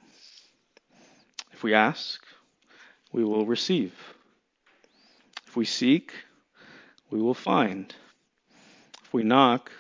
If 1.54 1.64
we 1.64 1.74
ask, 1.74 2.22
we 3.14 3.24
will 3.24 3.46
receive. 3.46 3.94
If 5.56 5.58
we 5.58 5.64
seek, 5.64 6.12
we 7.10 7.22
will 7.22 7.34
find. 7.34 7.96
If 9.06 9.14
we 9.14 9.24
knock, 9.24 9.72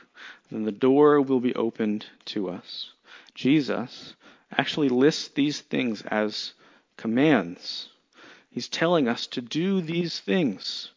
then 0.49 0.63
the 0.63 0.71
door 0.71 1.19
will 1.19 1.41
be 1.41 1.53
opened 1.53 2.05
to 2.27 2.49
us. 2.49 2.91
Jesus 3.33 4.15
actually 4.57 4.87
lists 4.87 5.27
these 5.27 5.59
things 5.59 6.01
as 6.03 6.53
commands. 6.95 7.89
He's 8.49 8.69
telling 8.69 9.09
us 9.09 9.27
to 9.27 9.41
do 9.41 9.81
these 9.81 10.17
things. 10.17 10.91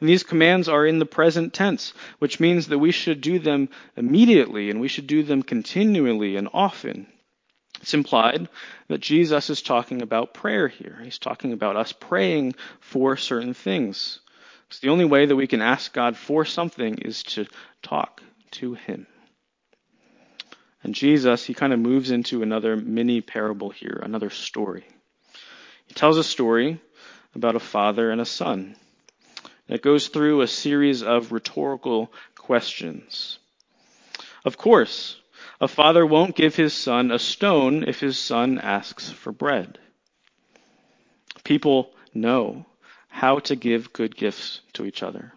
And 0.00 0.08
these 0.08 0.24
commands 0.24 0.68
are 0.68 0.84
in 0.84 0.98
the 0.98 1.06
present 1.06 1.54
tense, 1.54 1.94
which 2.18 2.40
means 2.40 2.66
that 2.66 2.80
we 2.80 2.90
should 2.90 3.20
do 3.20 3.38
them 3.38 3.68
immediately 3.96 4.68
and 4.68 4.80
we 4.80 4.88
should 4.88 5.06
do 5.06 5.22
them 5.22 5.44
continually 5.44 6.34
and 6.34 6.48
often. 6.52 7.06
It's 7.82 7.94
implied 7.94 8.48
that 8.88 9.00
Jesus 9.00 9.50
is 9.50 9.60
talking 9.60 10.02
about 10.02 10.34
prayer 10.34 10.68
here. 10.68 11.00
He's 11.02 11.18
talking 11.18 11.52
about 11.52 11.76
us 11.76 11.92
praying 11.92 12.54
for 12.80 13.16
certain 13.16 13.54
things. 13.54 14.20
Because 14.68 14.80
the 14.80 14.90
only 14.90 15.04
way 15.04 15.26
that 15.26 15.36
we 15.36 15.48
can 15.48 15.60
ask 15.60 15.92
God 15.92 16.16
for 16.16 16.44
something 16.44 16.98
is 16.98 17.24
to 17.24 17.46
talk 17.82 18.22
to 18.52 18.74
Him. 18.74 19.08
And 20.84 20.94
Jesus, 20.94 21.44
he 21.44 21.54
kind 21.54 21.72
of 21.72 21.78
moves 21.78 22.10
into 22.10 22.42
another 22.42 22.76
mini 22.76 23.20
parable 23.20 23.70
here, 23.70 24.00
another 24.02 24.30
story. 24.30 24.84
He 25.86 25.94
tells 25.94 26.18
a 26.18 26.24
story 26.24 26.80
about 27.34 27.56
a 27.56 27.60
father 27.60 28.10
and 28.10 28.20
a 28.20 28.26
son. 28.26 28.76
It 29.68 29.82
goes 29.82 30.08
through 30.08 30.40
a 30.40 30.48
series 30.48 31.02
of 31.02 31.32
rhetorical 31.32 32.12
questions. 32.34 33.38
Of 34.44 34.56
course, 34.56 35.16
a 35.62 35.68
father 35.68 36.04
won't 36.04 36.36
give 36.36 36.56
his 36.56 36.74
son 36.74 37.10
a 37.10 37.18
stone 37.18 37.84
if 37.88 38.00
his 38.00 38.18
son 38.18 38.58
asks 38.58 39.10
for 39.10 39.32
bread. 39.32 39.78
People 41.44 41.94
know 42.12 42.66
how 43.08 43.38
to 43.38 43.56
give 43.56 43.94
good 43.94 44.14
gifts 44.14 44.60
to 44.74 44.84
each 44.84 45.02
other. 45.02 45.32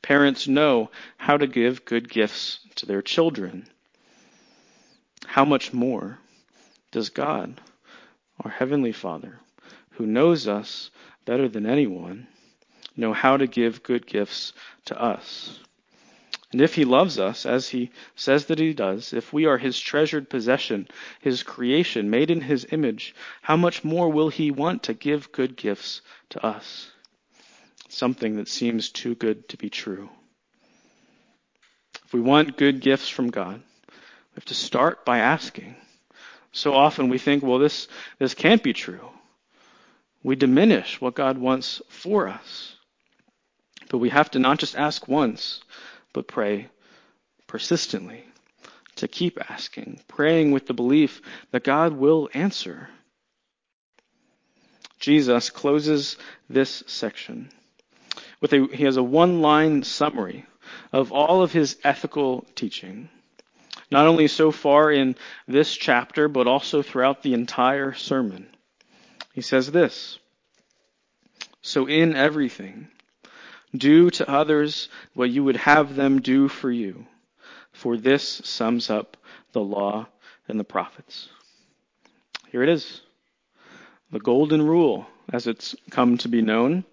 Parents 0.00 0.48
know 0.48 0.90
how 1.18 1.36
to 1.36 1.46
give 1.46 1.84
good 1.84 2.08
gifts 2.08 2.60
to 2.76 2.86
their 2.86 3.02
children 3.02 3.68
how 5.26 5.44
much 5.44 5.72
more 5.72 6.18
does 6.92 7.10
God, 7.10 7.60
our 8.42 8.50
Heavenly 8.50 8.92
Father, 8.92 9.40
who 9.90 10.06
knows 10.06 10.48
us 10.48 10.90
better 11.26 11.48
than 11.48 11.66
anyone, 11.66 12.26
know 12.96 13.12
how 13.12 13.36
to 13.36 13.46
give 13.46 13.82
good 13.82 14.06
gifts 14.06 14.54
to 14.86 14.98
us? 14.98 15.58
And 16.52 16.60
if 16.60 16.74
He 16.74 16.84
loves 16.84 17.18
us, 17.18 17.44
as 17.44 17.68
He 17.68 17.90
says 18.14 18.46
that 18.46 18.58
He 18.58 18.72
does, 18.72 19.12
if 19.12 19.32
we 19.32 19.46
are 19.46 19.58
His 19.58 19.78
treasured 19.78 20.30
possession, 20.30 20.88
His 21.20 21.42
creation, 21.42 22.08
made 22.10 22.30
in 22.30 22.40
His 22.40 22.66
image, 22.70 23.14
how 23.42 23.56
much 23.56 23.84
more 23.84 24.08
will 24.08 24.28
He 24.28 24.50
want 24.50 24.84
to 24.84 24.94
give 24.94 25.32
good 25.32 25.56
gifts 25.56 26.02
to 26.30 26.44
us? 26.44 26.90
Something 27.88 28.36
that 28.36 28.48
seems 28.48 28.90
too 28.90 29.14
good 29.14 29.48
to 29.48 29.56
be 29.56 29.70
true. 29.70 30.08
If 32.04 32.12
we 32.12 32.20
want 32.20 32.56
good 32.56 32.80
gifts 32.80 33.08
from 33.08 33.30
God, 33.30 33.60
we 33.88 34.34
have 34.36 34.44
to 34.46 34.54
start 34.54 35.04
by 35.04 35.18
asking. 35.18 35.74
So 36.52 36.72
often 36.72 37.08
we 37.08 37.18
think, 37.18 37.42
well, 37.42 37.58
this, 37.58 37.88
this 38.18 38.34
can't 38.34 38.62
be 38.62 38.72
true. 38.72 39.10
We 40.22 40.36
diminish 40.36 41.00
what 41.00 41.14
God 41.14 41.38
wants 41.38 41.82
for 41.88 42.28
us. 42.28 42.76
But 43.88 43.98
we 43.98 44.08
have 44.10 44.30
to 44.32 44.38
not 44.38 44.58
just 44.58 44.76
ask 44.76 45.06
once, 45.06 45.62
but 46.16 46.26
pray 46.26 46.66
persistently. 47.46 48.24
To 48.96 49.06
keep 49.06 49.38
asking, 49.50 50.00
praying 50.08 50.52
with 50.52 50.66
the 50.66 50.72
belief 50.72 51.20
that 51.50 51.62
God 51.62 51.92
will 51.92 52.30
answer. 52.32 52.88
Jesus 54.98 55.50
closes 55.50 56.16
this 56.48 56.82
section 56.86 57.50
with 58.40 58.54
a, 58.54 58.66
he 58.72 58.84
has 58.84 58.96
a 58.96 59.02
one 59.02 59.42
line 59.42 59.82
summary 59.82 60.46
of 60.90 61.12
all 61.12 61.42
of 61.42 61.52
his 61.52 61.76
ethical 61.84 62.46
teaching. 62.54 63.10
not 63.90 64.06
only 64.06 64.28
so 64.28 64.50
far 64.50 64.90
in 64.90 65.16
this 65.46 65.76
chapter, 65.76 66.28
but 66.28 66.46
also 66.46 66.80
throughout 66.80 67.22
the 67.22 67.34
entire 67.34 67.92
sermon. 67.92 68.46
He 69.34 69.42
says 69.42 69.70
this 69.70 70.18
So, 71.60 71.86
in 71.86 72.16
everything, 72.16 72.88
do 73.76 74.10
to 74.10 74.30
others 74.30 74.88
what 75.14 75.30
you 75.30 75.44
would 75.44 75.56
have 75.56 75.96
them 75.96 76.20
do 76.20 76.48
for 76.48 76.70
you, 76.70 77.06
for 77.72 77.96
this 77.96 78.40
sums 78.44 78.90
up 78.90 79.16
the 79.52 79.62
law 79.62 80.06
and 80.48 80.58
the 80.58 80.64
prophets. 80.64 81.28
Here 82.48 82.62
it 82.62 82.68
is 82.68 83.02
the 84.10 84.20
golden 84.20 84.62
rule, 84.62 85.06
as 85.32 85.46
it's 85.46 85.74
come 85.90 86.18
to 86.18 86.28
be 86.28 86.42
known. 86.42 86.84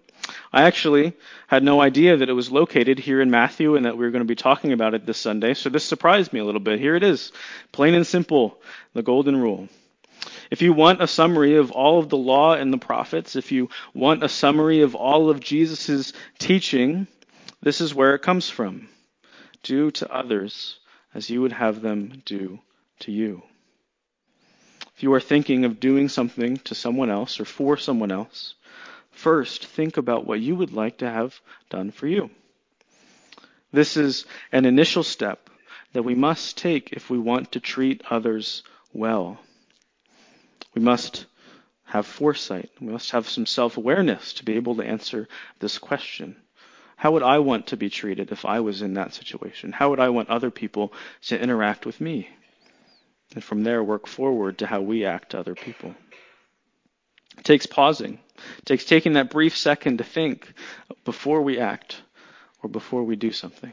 I 0.52 0.62
actually 0.62 1.12
had 1.46 1.62
no 1.62 1.80
idea 1.80 2.16
that 2.16 2.28
it 2.28 2.32
was 2.32 2.50
located 2.50 2.98
here 2.98 3.20
in 3.20 3.30
Matthew 3.30 3.76
and 3.76 3.84
that 3.84 3.96
we 3.96 4.04
were 4.04 4.10
going 4.10 4.24
to 4.24 4.28
be 4.28 4.34
talking 4.34 4.72
about 4.72 4.94
it 4.94 5.06
this 5.06 5.18
Sunday, 5.18 5.54
so 5.54 5.68
this 5.68 5.84
surprised 5.84 6.32
me 6.32 6.40
a 6.40 6.44
little 6.44 6.60
bit. 6.60 6.80
Here 6.80 6.96
it 6.96 7.02
is, 7.02 7.32
plain 7.72 7.94
and 7.94 8.06
simple, 8.06 8.58
the 8.94 9.02
golden 9.02 9.40
rule. 9.40 9.68
If 10.50 10.62
you 10.62 10.72
want 10.72 11.02
a 11.02 11.06
summary 11.06 11.56
of 11.56 11.70
all 11.70 11.98
of 11.98 12.08
the 12.08 12.16
law 12.16 12.54
and 12.54 12.72
the 12.72 12.78
prophets, 12.78 13.36
if 13.36 13.52
you 13.52 13.70
want 13.94 14.22
a 14.22 14.28
summary 14.28 14.80
of 14.80 14.94
all 14.94 15.30
of 15.30 15.40
Jesus' 15.40 16.12
teaching, 16.38 17.06
this 17.62 17.80
is 17.80 17.94
where 17.94 18.14
it 18.14 18.22
comes 18.22 18.50
from. 18.50 18.88
Do 19.62 19.90
to 19.92 20.12
others 20.12 20.78
as 21.14 21.30
you 21.30 21.40
would 21.40 21.52
have 21.52 21.80
them 21.80 22.22
do 22.24 22.60
to 23.00 23.12
you. 23.12 23.42
If 24.96 25.02
you 25.02 25.12
are 25.14 25.20
thinking 25.20 25.64
of 25.64 25.80
doing 25.80 26.08
something 26.08 26.58
to 26.58 26.74
someone 26.74 27.10
else 27.10 27.40
or 27.40 27.44
for 27.44 27.76
someone 27.76 28.12
else, 28.12 28.54
first 29.10 29.66
think 29.66 29.96
about 29.96 30.26
what 30.26 30.40
you 30.40 30.54
would 30.56 30.72
like 30.72 30.98
to 30.98 31.10
have 31.10 31.40
done 31.70 31.90
for 31.90 32.06
you. 32.06 32.30
This 33.72 33.96
is 33.96 34.24
an 34.52 34.66
initial 34.66 35.02
step 35.02 35.50
that 35.94 36.04
we 36.04 36.14
must 36.14 36.56
take 36.56 36.92
if 36.92 37.10
we 37.10 37.18
want 37.18 37.52
to 37.52 37.60
treat 37.60 38.02
others 38.10 38.62
well. 38.92 39.40
We 40.74 40.82
must 40.82 41.26
have 41.84 42.06
foresight. 42.06 42.70
We 42.80 42.88
must 42.88 43.10
have 43.12 43.28
some 43.28 43.46
self 43.46 43.76
awareness 43.76 44.32
to 44.34 44.44
be 44.44 44.54
able 44.54 44.76
to 44.76 44.84
answer 44.84 45.28
this 45.60 45.78
question. 45.78 46.36
How 46.96 47.12
would 47.12 47.22
I 47.22 47.38
want 47.40 47.68
to 47.68 47.76
be 47.76 47.90
treated 47.90 48.32
if 48.32 48.44
I 48.44 48.60
was 48.60 48.82
in 48.82 48.94
that 48.94 49.14
situation? 49.14 49.72
How 49.72 49.90
would 49.90 50.00
I 50.00 50.08
want 50.08 50.30
other 50.30 50.50
people 50.50 50.92
to 51.22 51.40
interact 51.40 51.86
with 51.86 52.00
me? 52.00 52.28
and 53.34 53.42
from 53.42 53.64
there 53.64 53.82
work 53.82 54.06
forward 54.06 54.58
to 54.58 54.66
how 54.66 54.80
we 54.80 55.04
act 55.04 55.30
to 55.30 55.38
other 55.38 55.54
people. 55.54 55.94
It 57.38 57.44
takes 57.44 57.66
pausing. 57.66 58.18
It 58.58 58.66
takes 58.66 58.84
taking 58.84 59.14
that 59.14 59.30
brief 59.30 59.56
second 59.56 59.98
to 59.98 60.04
think 60.04 60.52
before 61.04 61.42
we 61.42 61.58
act 61.58 62.02
or 62.62 62.68
before 62.68 63.02
we 63.04 63.16
do 63.16 63.32
something. 63.32 63.72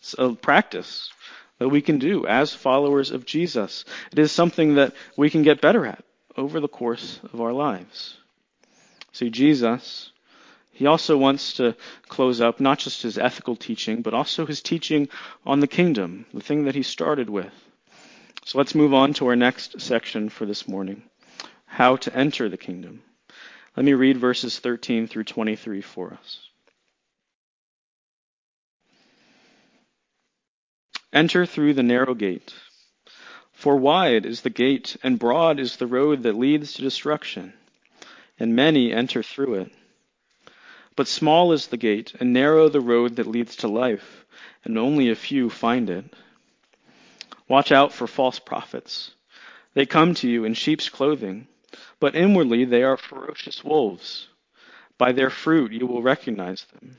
So, 0.00 0.34
practice 0.34 1.10
that 1.58 1.68
we 1.68 1.82
can 1.82 1.98
do 1.98 2.26
as 2.26 2.54
followers 2.54 3.10
of 3.10 3.26
Jesus. 3.26 3.84
It 4.12 4.18
is 4.18 4.32
something 4.32 4.74
that 4.76 4.94
we 5.16 5.30
can 5.30 5.42
get 5.42 5.60
better 5.60 5.86
at 5.86 6.04
over 6.36 6.60
the 6.60 6.68
course 6.68 7.20
of 7.32 7.40
our 7.40 7.52
lives. 7.52 8.16
See, 9.12 9.30
Jesus, 9.30 10.12
he 10.72 10.86
also 10.86 11.16
wants 11.16 11.54
to 11.54 11.74
close 12.06 12.40
up 12.40 12.60
not 12.60 12.78
just 12.78 13.02
his 13.02 13.18
ethical 13.18 13.56
teaching, 13.56 14.02
but 14.02 14.14
also 14.14 14.46
his 14.46 14.62
teaching 14.62 15.08
on 15.44 15.60
the 15.60 15.66
kingdom, 15.66 16.26
the 16.32 16.40
thing 16.40 16.64
that 16.64 16.76
he 16.76 16.82
started 16.82 17.28
with. 17.28 17.52
So 18.44 18.58
let's 18.58 18.74
move 18.74 18.94
on 18.94 19.12
to 19.14 19.26
our 19.26 19.36
next 19.36 19.80
section 19.80 20.28
for 20.28 20.46
this 20.46 20.68
morning 20.68 21.02
how 21.68 21.96
to 21.96 22.16
enter 22.16 22.48
the 22.48 22.56
kingdom. 22.56 23.02
Let 23.76 23.84
me 23.84 23.92
read 23.92 24.16
verses 24.16 24.58
13 24.58 25.06
through 25.06 25.24
23 25.24 25.80
for 25.82 26.14
us. 26.14 26.47
Enter 31.12 31.46
through 31.46 31.74
the 31.74 31.82
narrow 31.82 32.14
gate. 32.14 32.54
For 33.52 33.76
wide 33.76 34.26
is 34.26 34.42
the 34.42 34.50
gate, 34.50 34.96
and 35.02 35.18
broad 35.18 35.58
is 35.58 35.76
the 35.76 35.86
road 35.86 36.22
that 36.22 36.38
leads 36.38 36.74
to 36.74 36.82
destruction, 36.82 37.54
and 38.38 38.54
many 38.54 38.92
enter 38.92 39.22
through 39.22 39.54
it. 39.54 39.72
But 40.96 41.08
small 41.08 41.52
is 41.52 41.68
the 41.68 41.76
gate, 41.76 42.12
and 42.20 42.32
narrow 42.32 42.68
the 42.68 42.80
road 42.80 43.16
that 43.16 43.26
leads 43.26 43.56
to 43.56 43.68
life, 43.68 44.26
and 44.64 44.76
only 44.76 45.08
a 45.08 45.16
few 45.16 45.48
find 45.48 45.88
it. 45.88 46.04
Watch 47.48 47.72
out 47.72 47.92
for 47.92 48.06
false 48.06 48.38
prophets. 48.38 49.12
They 49.74 49.86
come 49.86 50.14
to 50.16 50.28
you 50.28 50.44
in 50.44 50.54
sheep's 50.54 50.88
clothing, 50.88 51.48
but 52.00 52.14
inwardly 52.14 52.64
they 52.64 52.82
are 52.82 52.96
ferocious 52.96 53.64
wolves. 53.64 54.28
By 54.98 55.12
their 55.12 55.30
fruit 55.30 55.72
you 55.72 55.86
will 55.86 56.02
recognize 56.02 56.66
them. 56.72 56.98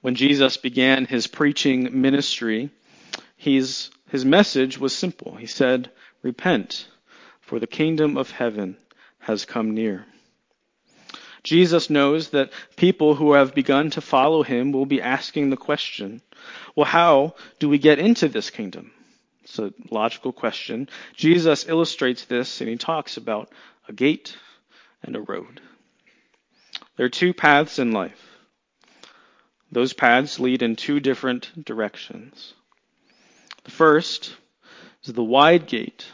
When 0.00 0.14
Jesus 0.14 0.56
began 0.56 1.06
his 1.06 1.26
preaching 1.26 2.00
ministry, 2.00 2.70
his, 3.36 3.90
his 4.10 4.24
message 4.24 4.78
was 4.78 4.94
simple. 4.94 5.36
He 5.36 5.46
said, 5.46 5.90
Repent, 6.22 6.88
for 7.40 7.58
the 7.58 7.66
kingdom 7.66 8.16
of 8.16 8.30
heaven 8.30 8.76
has 9.20 9.44
come 9.44 9.74
near. 9.74 10.06
Jesus 11.46 11.90
knows 11.90 12.30
that 12.30 12.50
people 12.74 13.14
who 13.14 13.34
have 13.34 13.54
begun 13.54 13.90
to 13.90 14.00
follow 14.00 14.42
him 14.42 14.72
will 14.72 14.84
be 14.84 15.00
asking 15.00 15.50
the 15.50 15.56
question, 15.56 16.20
well, 16.74 16.86
how 16.86 17.36
do 17.60 17.68
we 17.68 17.78
get 17.78 18.00
into 18.00 18.28
this 18.28 18.50
kingdom? 18.50 18.90
It's 19.44 19.60
a 19.60 19.72
logical 19.90 20.32
question. 20.32 20.88
Jesus 21.14 21.68
illustrates 21.68 22.24
this 22.24 22.60
and 22.60 22.68
he 22.68 22.76
talks 22.76 23.16
about 23.16 23.52
a 23.88 23.92
gate 23.92 24.36
and 25.04 25.14
a 25.14 25.20
road. 25.20 25.60
There 26.96 27.06
are 27.06 27.10
two 27.10 27.32
paths 27.32 27.78
in 27.78 27.92
life. 27.92 28.35
Those 29.70 29.92
paths 29.92 30.38
lead 30.38 30.62
in 30.62 30.76
two 30.76 31.00
different 31.00 31.64
directions. 31.64 32.54
The 33.64 33.70
first 33.70 34.36
is 35.04 35.12
the 35.12 35.24
wide 35.24 35.66
gate 35.66 36.06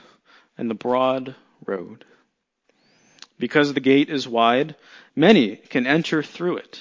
and 0.57 0.71
the 0.71 0.75
broad 0.75 1.35
road. 1.67 2.05
Because 3.38 3.73
the 3.75 3.81
gate 3.81 4.09
is 4.09 4.27
wide, 4.29 4.75
many 5.15 5.57
can 5.57 5.87
enter 5.87 6.23
through 6.23 6.59
it. 6.59 6.81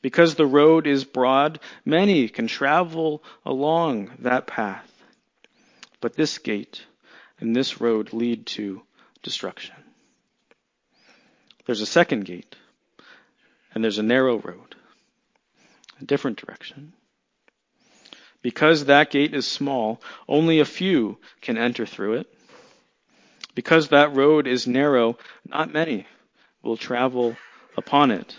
Because 0.00 0.34
the 0.34 0.46
road 0.46 0.86
is 0.86 1.04
broad, 1.04 1.60
many 1.84 2.28
can 2.28 2.48
travel 2.48 3.22
along 3.46 4.10
that 4.20 4.46
path. 4.46 4.90
But 6.00 6.14
this 6.14 6.38
gate 6.38 6.82
and 7.38 7.54
this 7.54 7.80
road 7.80 8.12
lead 8.12 8.46
to 8.46 8.82
destruction. 9.22 9.76
There's 11.66 11.80
a 11.80 11.86
second 11.86 12.24
gate, 12.24 12.56
and 13.72 13.84
there's 13.84 13.98
a 13.98 14.02
narrow 14.02 14.38
road, 14.38 14.74
a 16.02 16.06
different 16.06 16.44
direction. 16.44 16.92
Because 18.42 18.86
that 18.86 19.10
gate 19.10 19.34
is 19.34 19.46
small, 19.46 20.02
only 20.28 20.58
a 20.58 20.64
few 20.64 21.18
can 21.40 21.56
enter 21.56 21.86
through 21.86 22.14
it. 22.14 22.26
Because 23.54 23.88
that 23.88 24.14
road 24.14 24.46
is 24.46 24.66
narrow, 24.66 25.16
not 25.46 25.72
many 25.72 26.06
will 26.62 26.76
travel 26.76 27.36
upon 27.76 28.10
it. 28.10 28.36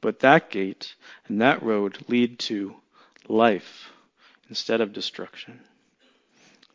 But 0.00 0.20
that 0.20 0.50
gate 0.50 0.94
and 1.26 1.40
that 1.40 1.62
road 1.62 1.98
lead 2.08 2.38
to 2.40 2.76
life 3.26 3.90
instead 4.48 4.80
of 4.80 4.92
destruction. 4.92 5.60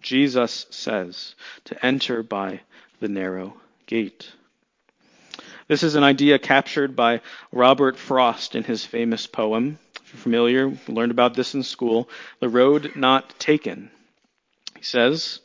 Jesus 0.02 0.66
says 0.70 1.36
to 1.66 1.86
enter 1.86 2.24
by 2.24 2.62
the 3.00 3.08
narrow 3.08 3.56
gate. 3.86 4.30
This 5.68 5.84
is 5.84 5.96
an 5.96 6.04
idea 6.04 6.40
captured 6.40 6.96
by 6.96 7.22
Robert 7.52 7.98
Frost 7.98 8.56
in 8.56 8.64
his 8.64 8.86
famous 8.86 9.28
poem. 9.28 9.80
Familiar, 10.14 10.78
learned 10.88 11.12
about 11.12 11.34
this 11.34 11.54
in 11.54 11.64
school. 11.64 12.10
The 12.40 12.50
Road 12.50 12.96
Not 12.96 13.38
Taken. 13.40 13.92
He 14.78 14.84
says, 14.84 15.40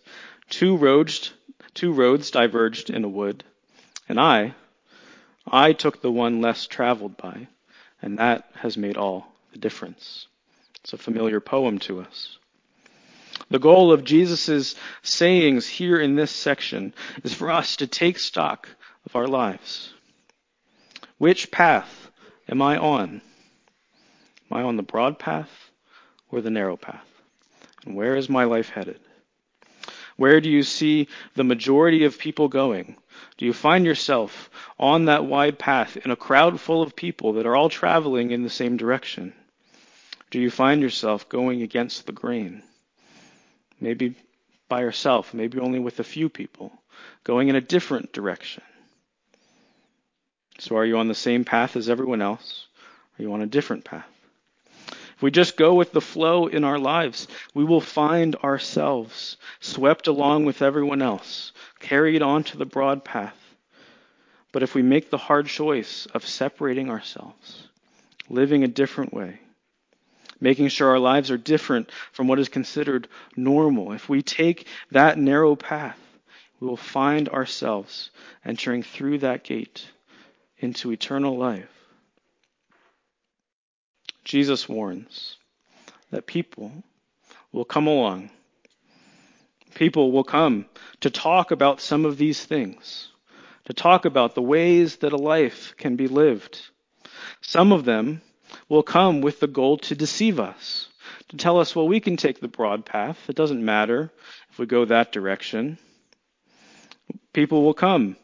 Two 0.51 0.77
roads, 0.77 1.33
two 1.75 1.93
roads 1.93 2.31
diverged 2.31 2.91
in 2.91 3.05
a 3.05 3.09
wood, 3.09 3.45
and 4.09 4.21
I, 4.21 4.55
I 5.47 5.73
took 5.73 6.01
the 6.01 6.13
one 6.13 6.41
less 6.41 6.67
traveled 6.67 7.17
by, 7.17 7.49
and 8.03 8.19
that 8.19 8.51
has 8.57 8.77
made 8.77 8.97
all 8.97 9.33
the 9.53 9.59
difference. 9.59 10.27
It's 10.83 10.93
a 10.93 10.99
familiar 10.99 11.41
poem 11.41 11.79
to 11.81 12.01
us. 12.01 12.39
The 13.51 13.59
goal 13.59 13.93
of 13.93 14.05
Jesus' 14.05 14.75
sayings 15.03 15.67
here 15.67 15.99
in 15.99 16.15
this 16.15 16.31
section 16.31 16.95
is 17.25 17.35
for 17.35 17.51
us 17.51 17.77
to 17.77 17.87
take 17.87 18.19
stock 18.19 18.69
of 19.07 19.17
our 19.17 19.27
lives. 19.27 19.93
Which 21.19 21.51
path 21.51 22.11
am 22.49 22.61
I 22.63 22.77
on? 22.77 23.23
Am 24.51 24.59
I 24.59 24.63
on 24.63 24.77
the 24.77 24.83
broad 24.83 25.19
path 25.19 25.71
or 26.31 26.41
the 26.41 26.51
narrow 26.51 26.77
path? 26.77 27.07
And 27.85 27.95
where 27.95 28.17
is 28.17 28.29
my 28.29 28.45
life 28.45 28.71
headed? 28.71 29.01
Where 30.17 30.41
do 30.41 30.51
you 30.51 30.63
see 30.63 31.09
the 31.35 31.45
majority 31.45 32.05
of 32.05 32.19
people 32.19 32.49
going? 32.49 32.97
Do 33.37 33.47
you 33.47 33.53
find 33.53 33.85
yourself 33.85 34.51
on 34.79 35.05
that 35.05 35.25
wide 35.25 35.59
path 35.59 35.97
in 35.97 36.11
a 36.11 36.17
crowd 36.17 36.61
full 36.61 36.83
of 36.83 36.97
people 36.97 37.35
that 37.35 37.47
are 37.47 37.55
all 37.55 37.69
traveling 37.69 38.33
in 38.33 38.43
the 38.43 38.51
same 38.51 38.77
direction? 38.77 39.33
Do 40.31 40.41
you 40.41 40.51
find 40.51 40.83
yourself 40.83 41.29
going 41.29 41.63
against 41.63 42.07
the 42.07 42.13
grain? 42.13 42.63
Maybe 43.81 44.17
by 44.69 44.81
yourself, 44.81 45.33
maybe 45.33 45.61
only 45.61 45.79
with 45.79 46.01
a 46.01 46.05
few 46.05 46.29
people, 46.29 46.73
going 47.23 47.49
in 47.49 47.57
a 47.57 47.61
different 47.61 48.13
direction. 48.13 48.63
So 50.59 50.77
are 50.77 50.85
you 50.85 50.99
on 50.99 51.07
the 51.07 51.15
same 51.15 51.45
path 51.45 51.77
as 51.77 51.89
everyone 51.89 52.21
else? 52.21 52.67
Are 53.19 53.23
you 53.23 53.33
on 53.33 53.41
a 53.41 53.47
different 53.47 53.85
path? 53.85 54.18
If 55.19 55.23
we 55.23 55.33
just 55.33 55.57
go 55.57 55.75
with 55.75 55.91
the 55.91 56.01
flow 56.01 56.47
in 56.47 56.63
our 56.63 56.79
lives, 56.79 57.27
we 57.53 57.65
will 57.65 57.81
find 57.81 58.37
ourselves 58.37 59.37
swept 59.59 60.07
along 60.07 60.45
with 60.45 60.63
everyone 60.63 61.03
else, 61.03 61.51
carried 61.81 62.23
onto 62.23 62.57
the 62.57 62.65
broad 62.65 63.05
path. 63.05 63.37
But 64.53 64.63
if 64.63 64.77
we 64.77 64.83
make 64.83 65.11
the 65.11 65.19
hard 65.19 65.49
choice 65.49 66.07
of 66.15 66.25
separating 66.25 66.89
ourselves, 66.89 67.67
living 68.29 68.63
a 68.63 68.69
different 68.69 69.13
way, 69.13 69.41
making 70.41 70.69
sure 70.69 70.91
our 70.91 71.01
lives 71.01 71.33
are 71.33 71.37
different 71.37 71.91
from 72.13 72.29
what 72.29 72.39
is 72.39 72.49
considered 72.49 73.09
normal, 73.35 73.91
if 73.91 74.09
we 74.09 74.23
take 74.23 74.69
that 74.93 75.19
narrow 75.19 75.57
path, 75.57 75.99
we 76.61 76.69
will 76.69 76.77
find 76.77 77.29
ourselves 77.29 78.11
entering 78.45 78.85
through 78.85 79.19
that 79.19 79.43
gate 79.43 79.85
into 80.59 80.93
eternal 80.93 81.37
life. 81.37 81.78
Jesus 84.29 84.69
warns 84.69 85.39
that 86.11 86.27
people 86.27 86.71
will 87.51 87.65
come 87.65 87.87
along. 87.87 88.29
People 89.75 90.13
will 90.13 90.23
come 90.23 90.67
to 91.01 91.09
talk 91.09 91.51
about 91.51 91.81
some 91.81 92.05
of 92.05 92.19
these 92.19 92.45
things, 92.45 93.09
to 93.65 93.73
talk 93.73 94.05
about 94.05 94.35
the 94.35 94.43
ways 94.43 94.97
that 94.97 95.15
a 95.15 95.17
life 95.17 95.75
can 95.79 95.97
be 95.97 96.09
lived. 96.09 96.61
Some 97.41 97.73
of 97.73 97.87
them 97.87 98.21
will 98.69 98.83
come 98.83 99.23
with 99.23 99.41
the 99.41 99.47
goal 99.47 99.79
to 99.79 99.95
deceive 99.95 100.39
us, 100.39 100.91
to 101.29 101.39
tell 101.39 101.59
us, 101.59 101.75
well, 101.75 101.89
we 101.89 101.99
can 101.99 102.19
take 102.19 102.39
the 102.39 102.49
broad 102.49 102.85
path. 102.85 103.19
It 103.31 103.37
doesn't 103.37 103.65
matter 103.65 104.13
if 104.51 104.59
we 104.59 104.67
go 104.67 104.85
that 104.85 105.11
direction. 105.11 105.79
People 107.33 107.63
will 107.63 107.73
come 107.73 108.17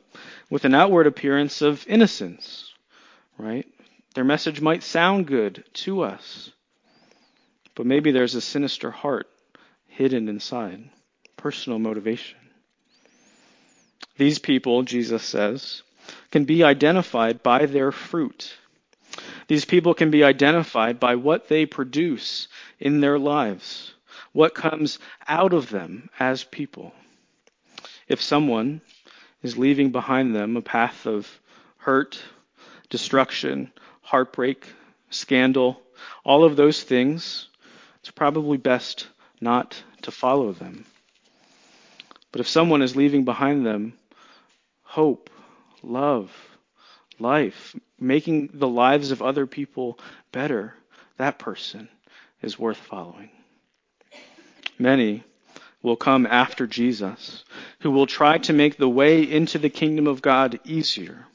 with 0.50 0.66
an 0.66 0.74
outward 0.74 1.06
appearance 1.06 1.62
of 1.62 1.86
innocence, 1.88 2.74
right? 3.38 3.66
Their 4.14 4.24
message 4.24 4.60
might 4.60 4.82
sound 4.82 5.26
good 5.26 5.64
to 5.74 6.02
us, 6.02 6.50
but 7.74 7.86
maybe 7.86 8.12
there's 8.12 8.36
a 8.36 8.40
sinister 8.40 8.90
heart 8.90 9.28
hidden 9.86 10.28
inside, 10.28 10.88
personal 11.36 11.78
motivation. 11.78 12.38
These 14.16 14.38
people, 14.38 14.82
Jesus 14.82 15.24
says, 15.24 15.82
can 16.30 16.44
be 16.44 16.62
identified 16.62 17.42
by 17.42 17.66
their 17.66 17.90
fruit. 17.90 18.54
These 19.48 19.64
people 19.64 19.94
can 19.94 20.10
be 20.10 20.22
identified 20.22 21.00
by 21.00 21.16
what 21.16 21.48
they 21.48 21.66
produce 21.66 22.48
in 22.78 23.00
their 23.00 23.18
lives, 23.18 23.94
what 24.32 24.54
comes 24.54 25.00
out 25.26 25.52
of 25.52 25.70
them 25.70 26.08
as 26.18 26.44
people. 26.44 26.92
If 28.06 28.22
someone 28.22 28.80
is 29.42 29.58
leaving 29.58 29.90
behind 29.90 30.34
them 30.34 30.56
a 30.56 30.62
path 30.62 31.06
of 31.06 31.40
hurt, 31.78 32.20
destruction, 32.90 33.72
heartbreak, 34.04 34.66
scandal, 35.10 35.80
all 36.24 36.44
of 36.44 36.56
those 36.56 36.82
things, 36.82 37.48
it's 38.00 38.10
probably 38.10 38.58
best 38.58 39.08
not 39.40 39.82
to 40.02 40.10
follow 40.10 40.52
them. 40.52 40.84
But 42.30 42.40
if 42.40 42.48
someone 42.48 42.82
is 42.82 42.96
leaving 42.96 43.24
behind 43.24 43.64
them 43.64 43.94
hope, 44.82 45.30
love, 45.82 46.30
life, 47.18 47.74
making 47.98 48.50
the 48.52 48.68
lives 48.68 49.10
of 49.10 49.22
other 49.22 49.46
people 49.46 49.98
better, 50.32 50.74
that 51.16 51.38
person 51.38 51.88
is 52.42 52.58
worth 52.58 52.76
following. 52.76 53.30
Many 54.78 55.24
will 55.82 55.96
come 55.96 56.26
after 56.26 56.66
Jesus 56.66 57.44
who 57.80 57.90
will 57.90 58.06
try 58.06 58.38
to 58.38 58.52
make 58.52 58.76
the 58.76 58.88
way 58.88 59.22
into 59.22 59.58
the 59.58 59.70
kingdom 59.70 60.06
of 60.06 60.22
God 60.22 60.60
easier 60.64 61.26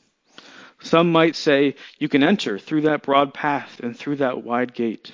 some 0.82 1.12
might 1.12 1.36
say 1.36 1.76
you 1.98 2.08
can 2.08 2.24
enter 2.24 2.58
through 2.58 2.82
that 2.82 3.04
broad 3.04 3.34
path 3.34 3.82
and 3.82 3.98
through 3.98 4.18
that 4.18 4.44
wide 4.44 4.74
gate. 4.74 5.12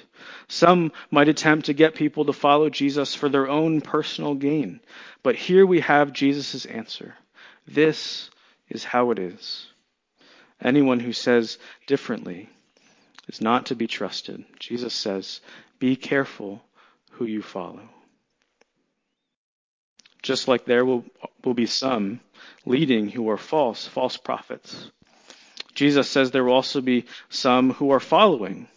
Some 0.47 0.91
might 1.09 1.27
attempt 1.27 1.65
to 1.65 1.73
get 1.73 1.95
people 1.95 2.25
to 2.25 2.33
follow 2.33 2.69
Jesus 2.69 3.15
for 3.15 3.29
their 3.29 3.49
own 3.49 3.81
personal 3.81 4.35
gain. 4.35 4.79
But 5.23 5.35
here 5.35 5.65
we 5.65 5.79
have 5.79 6.13
Jesus' 6.13 6.65
answer. 6.65 7.15
This 7.67 8.29
is 8.69 8.83
how 8.83 9.09
it 9.09 9.17
is. 9.17 9.67
Anyone 10.61 10.99
who 10.99 11.13
says 11.13 11.57
differently 11.87 12.47
is 13.27 13.41
not 13.41 13.67
to 13.67 13.75
be 13.75 13.87
trusted. 13.87 14.45
Jesus 14.59 14.93
says, 14.93 15.41
be 15.79 15.95
careful 15.95 16.61
who 17.11 17.25
you 17.25 17.41
follow. 17.41 17.89
Just 20.21 20.47
like 20.47 20.65
there 20.65 20.85
will, 20.85 21.05
will 21.43 21.53
be 21.55 21.65
some 21.65 22.19
leading 22.65 23.09
who 23.09 23.29
are 23.29 23.37
false, 23.37 23.87
false 23.87 24.17
prophets 24.17 24.91
Jesus 25.75 26.09
says 26.09 26.31
there 26.31 26.45
will 26.45 26.53
also 26.53 26.79
be 26.79 27.05
some 27.29 27.71
who 27.73 27.91
are 27.91 27.99
following 27.99 28.67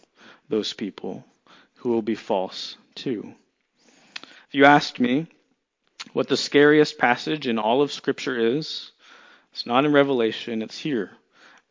those 0.49 0.73
people 0.73 1.25
who 1.75 1.89
will 1.89 2.01
be 2.01 2.15
false 2.15 2.75
too. 2.93 3.33
If 4.49 4.55
you 4.55 4.65
asked 4.65 4.99
me 4.99 5.27
what 6.11 6.27
the 6.27 6.35
scariest 6.35 6.97
passage 6.97 7.47
in 7.47 7.57
all 7.57 7.81
of 7.81 7.93
Scripture 7.93 8.37
is, 8.37 8.91
it's 9.53 9.65
not 9.65 9.85
in 9.85 9.93
Revelation, 9.93 10.61
it's 10.61 10.77
here, 10.77 11.11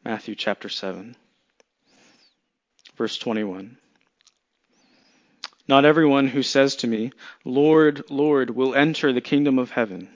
Matthew 0.02 0.34
chapter 0.34 0.70
7, 0.70 1.14
verse 2.96 3.18
21. 3.18 3.76
Not 5.68 5.84
everyone 5.84 6.28
who 6.28 6.42
says 6.42 6.76
to 6.76 6.86
me, 6.86 7.12
Lord, 7.44 8.10
Lord, 8.10 8.48
will 8.50 8.74
enter 8.74 9.12
the 9.12 9.20
kingdom 9.20 9.58
of 9.58 9.70
heaven, 9.70 10.08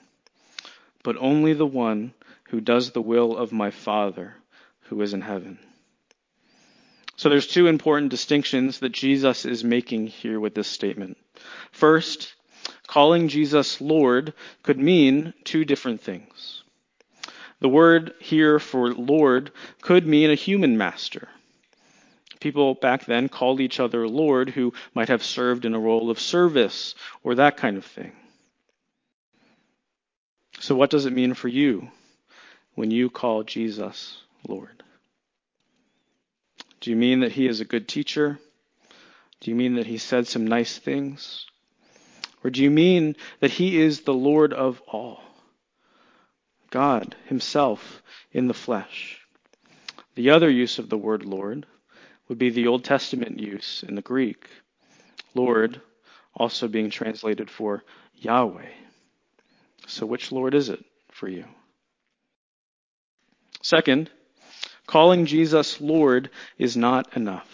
but 1.03 1.17
only 1.19 1.53
the 1.53 1.67
one 1.67 2.15
who 2.45 2.59
does 2.59 2.91
the 2.91 3.01
will 3.01 3.37
of 3.37 3.51
my 3.51 3.69
Father 3.69 4.35
who 4.85 5.01
is 5.01 5.13
in 5.13 5.21
heaven. 5.21 5.59
So 7.15 7.29
there's 7.29 7.47
two 7.47 7.67
important 7.67 8.09
distinctions 8.09 8.79
that 8.79 8.91
Jesus 8.91 9.45
is 9.45 9.63
making 9.63 10.07
here 10.07 10.39
with 10.39 10.55
this 10.55 10.67
statement. 10.67 11.17
First, 11.71 12.33
calling 12.87 13.27
Jesus 13.27 13.79
Lord 13.79 14.33
could 14.63 14.79
mean 14.79 15.33
two 15.43 15.63
different 15.63 16.01
things. 16.01 16.63
The 17.59 17.69
word 17.69 18.13
here 18.19 18.59
for 18.59 18.93
Lord 18.93 19.51
could 19.81 20.05
mean 20.05 20.31
a 20.31 20.35
human 20.35 20.77
master. 20.77 21.29
People 22.39 22.73
back 22.73 23.05
then 23.05 23.29
called 23.29 23.61
each 23.61 23.79
other 23.79 24.05
Lord 24.05 24.49
who 24.49 24.73
might 24.93 25.07
have 25.07 25.23
served 25.23 25.63
in 25.63 25.73
a 25.73 25.79
role 25.79 26.09
of 26.09 26.19
service 26.19 26.93
or 27.23 27.35
that 27.35 27.55
kind 27.55 27.77
of 27.77 27.85
thing. 27.85 28.11
So, 30.59 30.75
what 30.75 30.89
does 30.89 31.05
it 31.05 31.13
mean 31.13 31.35
for 31.35 31.47
you 31.47 31.89
when 32.75 32.91
you 32.91 33.09
call 33.09 33.43
Jesus 33.43 34.17
Lord? 34.47 34.83
Do 36.81 36.89
you 36.89 36.95
mean 36.95 37.21
that 37.21 37.31
he 37.31 37.47
is 37.47 37.61
a 37.61 37.65
good 37.65 37.87
teacher? 37.87 38.39
Do 39.39 39.51
you 39.51 39.55
mean 39.55 39.75
that 39.75 39.87
he 39.87 39.97
said 39.97 40.27
some 40.27 40.47
nice 40.47 40.77
things? 40.77 41.45
Or 42.43 42.49
do 42.49 42.61
you 42.61 42.69
mean 42.69 43.15
that 43.39 43.51
he 43.51 43.79
is 43.79 44.01
the 44.01 44.13
Lord 44.13 44.53
of 44.53 44.81
all? 44.87 45.21
God 46.69 47.15
himself 47.27 48.01
in 48.31 48.47
the 48.47 48.53
flesh. 48.53 49.19
The 50.15 50.31
other 50.31 50.49
use 50.49 50.79
of 50.79 50.89
the 50.89 50.97
word 50.97 51.23
Lord 51.23 51.65
would 52.27 52.37
be 52.37 52.49
the 52.49 52.67
Old 52.67 52.83
Testament 52.83 53.39
use 53.39 53.83
in 53.87 53.95
the 53.95 54.01
Greek. 54.01 54.49
Lord 55.33 55.81
also 56.35 56.67
being 56.67 56.89
translated 56.89 57.49
for 57.49 57.83
Yahweh. 58.15 58.71
So 59.87 60.05
which 60.05 60.31
Lord 60.31 60.53
is 60.53 60.69
it 60.69 60.83
for 61.11 61.27
you? 61.27 61.45
Second, 63.61 64.09
calling 64.87 65.25
Jesus 65.25 65.79
Lord 65.81 66.29
is 66.57 66.75
not 66.77 67.15
enough. 67.15 67.49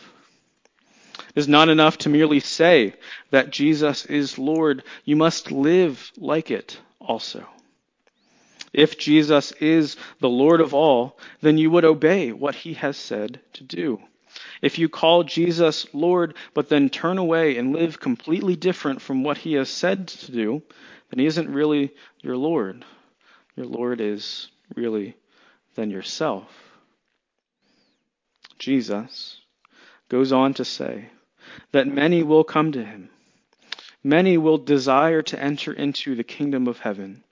It 1.35 1.37
is 1.37 1.47
not 1.47 1.69
enough 1.69 1.97
to 1.99 2.09
merely 2.09 2.39
say 2.39 2.95
that 3.29 3.51
Jesus 3.51 4.05
is 4.05 4.39
Lord. 4.39 4.83
You 5.05 5.15
must 5.15 5.51
live 5.51 6.11
like 6.17 6.51
it 6.51 6.79
also. 6.99 7.45
If 8.73 8.97
Jesus 8.97 9.51
is 9.53 9.95
the 10.19 10.29
Lord 10.29 10.61
of 10.61 10.73
all, 10.73 11.17
then 11.41 11.57
you 11.57 11.71
would 11.71 11.85
obey 11.85 12.31
what 12.31 12.55
he 12.55 12.73
has 12.75 12.97
said 12.97 13.39
to 13.53 13.63
do. 13.63 13.99
If 14.61 14.77
you 14.77 14.89
call 14.89 15.23
Jesus 15.23 15.87
Lord, 15.93 16.35
but 16.53 16.69
then 16.69 16.89
turn 16.89 17.17
away 17.17 17.57
and 17.57 17.73
live 17.73 17.99
completely 17.99 18.55
different 18.55 19.01
from 19.01 19.23
what 19.23 19.37
he 19.37 19.53
has 19.53 19.69
said 19.69 20.07
to 20.07 20.31
do, 20.31 20.61
then 21.09 21.19
he 21.19 21.25
isn't 21.25 21.49
really 21.49 21.91
your 22.21 22.37
Lord. 22.37 22.85
Your 23.55 23.65
Lord 23.65 24.01
is 24.01 24.49
really 24.75 25.15
then 25.75 25.89
yourself. 25.89 26.68
Jesus 28.59 29.41
goes 30.09 30.31
on 30.31 30.53
to 30.55 30.65
say 30.65 31.09
that 31.71 31.87
many 31.87 32.21
will 32.23 32.43
come 32.43 32.71
to 32.73 32.83
him. 32.83 33.09
Many 34.03 34.37
will 34.37 34.57
desire 34.57 35.21
to 35.23 35.41
enter 35.41 35.73
into 35.73 36.15
the 36.15 36.23
kingdom 36.23 36.67
of 36.67 36.79
heaven 36.79 37.23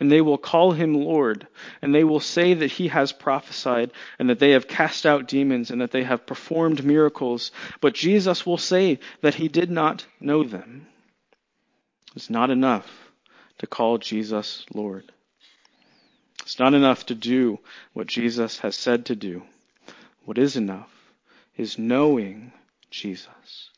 and 0.00 0.10
they 0.10 0.20
will 0.20 0.38
call 0.38 0.72
him 0.72 0.94
Lord, 0.94 1.46
and 1.80 1.94
they 1.94 2.04
will 2.04 2.20
say 2.20 2.54
that 2.54 2.72
he 2.72 2.88
has 2.88 3.12
prophesied, 3.12 3.92
and 4.18 4.28
that 4.30 4.38
they 4.38 4.50
have 4.50 4.68
cast 4.68 5.06
out 5.06 5.28
demons, 5.28 5.70
and 5.70 5.80
that 5.80 5.90
they 5.90 6.02
have 6.02 6.26
performed 6.26 6.84
miracles. 6.84 7.52
But 7.80 7.94
Jesus 7.94 8.44
will 8.44 8.58
say 8.58 8.98
that 9.22 9.34
he 9.34 9.48
did 9.48 9.70
not 9.70 10.06
know 10.20 10.44
them. 10.44 10.86
It's 12.14 12.30
not 12.30 12.50
enough 12.50 12.90
to 13.58 13.66
call 13.66 13.98
Jesus 13.98 14.64
Lord. 14.72 15.10
It's 16.42 16.58
not 16.58 16.74
enough 16.74 17.06
to 17.06 17.14
do 17.14 17.58
what 17.92 18.06
Jesus 18.06 18.58
has 18.58 18.76
said 18.76 19.06
to 19.06 19.16
do. 19.16 19.42
What 20.24 20.38
is 20.38 20.56
enough 20.56 20.90
is 21.56 21.78
knowing 21.78 22.52
Jesus, 22.90 23.70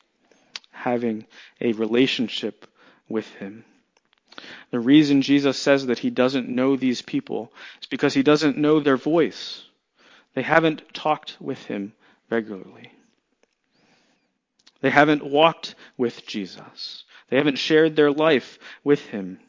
having 0.71 1.25
a 1.59 1.73
relationship 1.73 2.65
with 3.09 3.27
him. 3.35 3.65
The 4.71 4.79
reason 4.79 5.21
Jesus 5.21 5.57
says 5.57 5.87
that 5.87 5.99
he 5.99 6.09
doesn't 6.09 6.49
know 6.49 6.75
these 6.75 7.01
people 7.01 7.51
is 7.81 7.87
because 7.87 8.13
he 8.13 8.23
doesn't 8.23 8.57
know 8.57 8.79
their 8.79 8.97
voice. 8.97 9.63
They 10.35 10.43
haven't 10.43 10.93
talked 10.93 11.37
with 11.39 11.63
him 11.65 11.93
regularly. 12.29 12.91
They 14.81 14.91
haven't 14.91 15.25
walked 15.25 15.75
with 15.97 16.25
Jesus. 16.27 17.03
They 17.29 17.37
haven't 17.37 17.57
shared 17.57 17.95
their 17.95 18.11
life 18.11 18.59
with 18.83 19.07
him. 19.07 19.39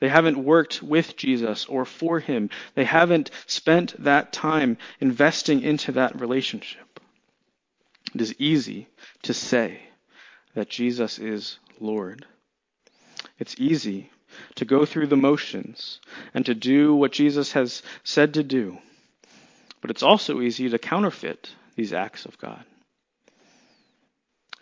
They 0.00 0.08
haven't 0.08 0.44
worked 0.44 0.82
with 0.82 1.16
Jesus 1.16 1.66
or 1.66 1.84
for 1.84 2.20
him. 2.20 2.50
They 2.74 2.84
haven't 2.84 3.30
spent 3.46 4.02
that 4.04 4.32
time 4.32 4.76
investing 5.00 5.62
into 5.62 5.92
that 5.92 6.20
relationship. 6.20 7.00
It 8.14 8.20
is 8.20 8.34
easy 8.38 8.88
to 9.22 9.34
say 9.34 9.80
that 10.54 10.68
Jesus 10.68 11.18
is 11.18 11.58
Lord. 11.78 12.26
It's 13.38 13.54
easy 13.58 14.10
to 14.56 14.64
go 14.64 14.84
through 14.84 15.06
the 15.06 15.16
motions 15.16 16.00
and 16.34 16.44
to 16.46 16.54
do 16.54 16.94
what 16.94 17.12
Jesus 17.12 17.52
has 17.52 17.82
said 18.04 18.34
to 18.34 18.42
do. 18.42 18.78
But 19.80 19.90
it's 19.90 20.02
also 20.02 20.40
easy 20.40 20.68
to 20.68 20.78
counterfeit 20.78 21.50
these 21.76 21.92
acts 21.92 22.26
of 22.26 22.38
God. 22.38 22.64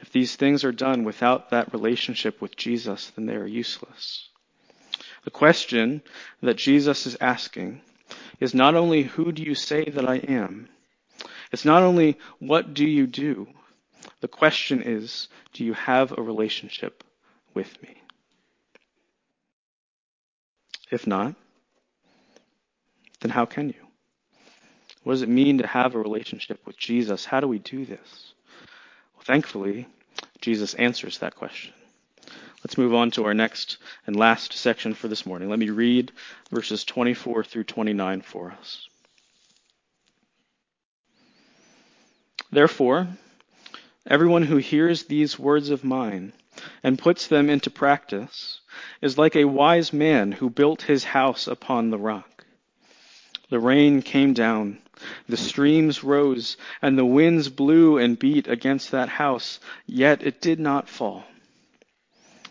If 0.00 0.12
these 0.12 0.36
things 0.36 0.62
are 0.64 0.72
done 0.72 1.04
without 1.04 1.50
that 1.50 1.72
relationship 1.72 2.40
with 2.40 2.56
Jesus, 2.56 3.10
then 3.16 3.26
they 3.26 3.34
are 3.34 3.46
useless. 3.46 4.28
The 5.28 5.32
question 5.32 6.00
that 6.40 6.56
Jesus 6.56 7.04
is 7.04 7.14
asking 7.20 7.82
is 8.40 8.54
not 8.54 8.74
only 8.74 9.02
who 9.02 9.30
do 9.30 9.42
you 9.42 9.54
say 9.54 9.84
that 9.84 10.08
I 10.08 10.16
am? 10.16 10.70
It's 11.52 11.66
not 11.66 11.82
only 11.82 12.16
what 12.38 12.72
do 12.72 12.86
you 12.86 13.06
do? 13.06 13.46
The 14.22 14.28
question 14.28 14.80
is, 14.80 15.28
do 15.52 15.66
you 15.66 15.74
have 15.74 16.16
a 16.16 16.22
relationship 16.22 17.04
with 17.52 17.70
me? 17.82 18.00
If 20.90 21.06
not, 21.06 21.34
then 23.20 23.30
how 23.30 23.44
can 23.44 23.68
you? 23.68 23.86
What 25.02 25.12
does 25.12 25.20
it 25.20 25.28
mean 25.28 25.58
to 25.58 25.66
have 25.66 25.94
a 25.94 25.98
relationship 25.98 26.64
with 26.64 26.78
Jesus? 26.78 27.26
How 27.26 27.40
do 27.40 27.48
we 27.48 27.58
do 27.58 27.84
this? 27.84 28.32
Well, 29.14 29.24
thankfully, 29.26 29.88
Jesus 30.40 30.72
answers 30.72 31.18
that 31.18 31.36
question. 31.36 31.74
Let's 32.64 32.78
move 32.78 32.94
on 32.94 33.12
to 33.12 33.24
our 33.24 33.34
next 33.34 33.78
and 34.06 34.16
last 34.16 34.52
section 34.52 34.94
for 34.94 35.06
this 35.06 35.24
morning. 35.24 35.48
Let 35.48 35.60
me 35.60 35.70
read 35.70 36.10
verses 36.50 36.84
24 36.84 37.44
through 37.44 37.64
29 37.64 38.20
for 38.22 38.50
us. 38.50 38.88
Therefore, 42.50 43.06
everyone 44.06 44.42
who 44.42 44.56
hears 44.56 45.04
these 45.04 45.38
words 45.38 45.70
of 45.70 45.84
mine 45.84 46.32
and 46.82 46.98
puts 46.98 47.26
them 47.26 47.48
into 47.48 47.70
practice 47.70 48.60
is 49.00 49.18
like 49.18 49.36
a 49.36 49.44
wise 49.44 49.92
man 49.92 50.32
who 50.32 50.50
built 50.50 50.82
his 50.82 51.04
house 51.04 51.46
upon 51.46 51.90
the 51.90 51.98
rock. 51.98 52.44
The 53.50 53.60
rain 53.60 54.02
came 54.02 54.32
down, 54.32 54.78
the 55.28 55.36
streams 55.36 56.02
rose, 56.02 56.56
and 56.82 56.98
the 56.98 57.04
winds 57.04 57.48
blew 57.48 57.98
and 57.98 58.18
beat 58.18 58.48
against 58.48 58.90
that 58.90 59.08
house, 59.08 59.60
yet 59.86 60.22
it 60.22 60.40
did 60.40 60.58
not 60.58 60.88
fall, 60.88 61.24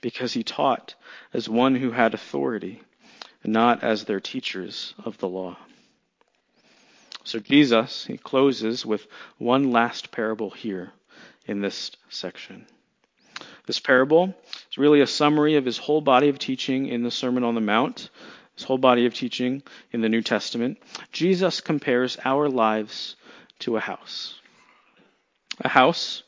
because 0.00 0.32
he 0.32 0.42
taught 0.42 0.94
as 1.32 1.48
one 1.48 1.74
who 1.74 1.90
had 1.90 2.14
authority, 2.14 2.82
and 3.42 3.52
not 3.52 3.82
as 3.82 4.04
their 4.04 4.20
teachers 4.20 4.94
of 5.04 5.18
the 5.18 5.28
law. 5.28 5.56
So 7.24 7.38
Jesus, 7.38 8.04
he 8.06 8.16
closes 8.16 8.84
with 8.84 9.06
one 9.38 9.70
last 9.70 10.10
parable 10.10 10.50
here 10.50 10.92
in 11.46 11.60
this 11.60 11.92
section. 12.08 12.66
This 13.66 13.78
parable 13.78 14.34
is 14.70 14.78
really 14.78 15.00
a 15.00 15.06
summary 15.06 15.56
of 15.56 15.64
his 15.64 15.78
whole 15.78 16.00
body 16.00 16.28
of 16.28 16.38
teaching 16.38 16.88
in 16.88 17.02
the 17.02 17.10
Sermon 17.10 17.44
on 17.44 17.54
the 17.54 17.60
Mount, 17.60 18.10
his 18.56 18.64
whole 18.64 18.78
body 18.78 19.06
of 19.06 19.14
teaching 19.14 19.62
in 19.92 20.00
the 20.00 20.08
New 20.08 20.22
Testament. 20.22 20.78
Jesus 21.12 21.60
compares 21.60 22.18
our 22.24 22.48
lives 22.48 23.16
to 23.60 23.76
a 23.76 23.80
house. 23.80 24.40
A 25.60 25.68
house, 25.68 26.22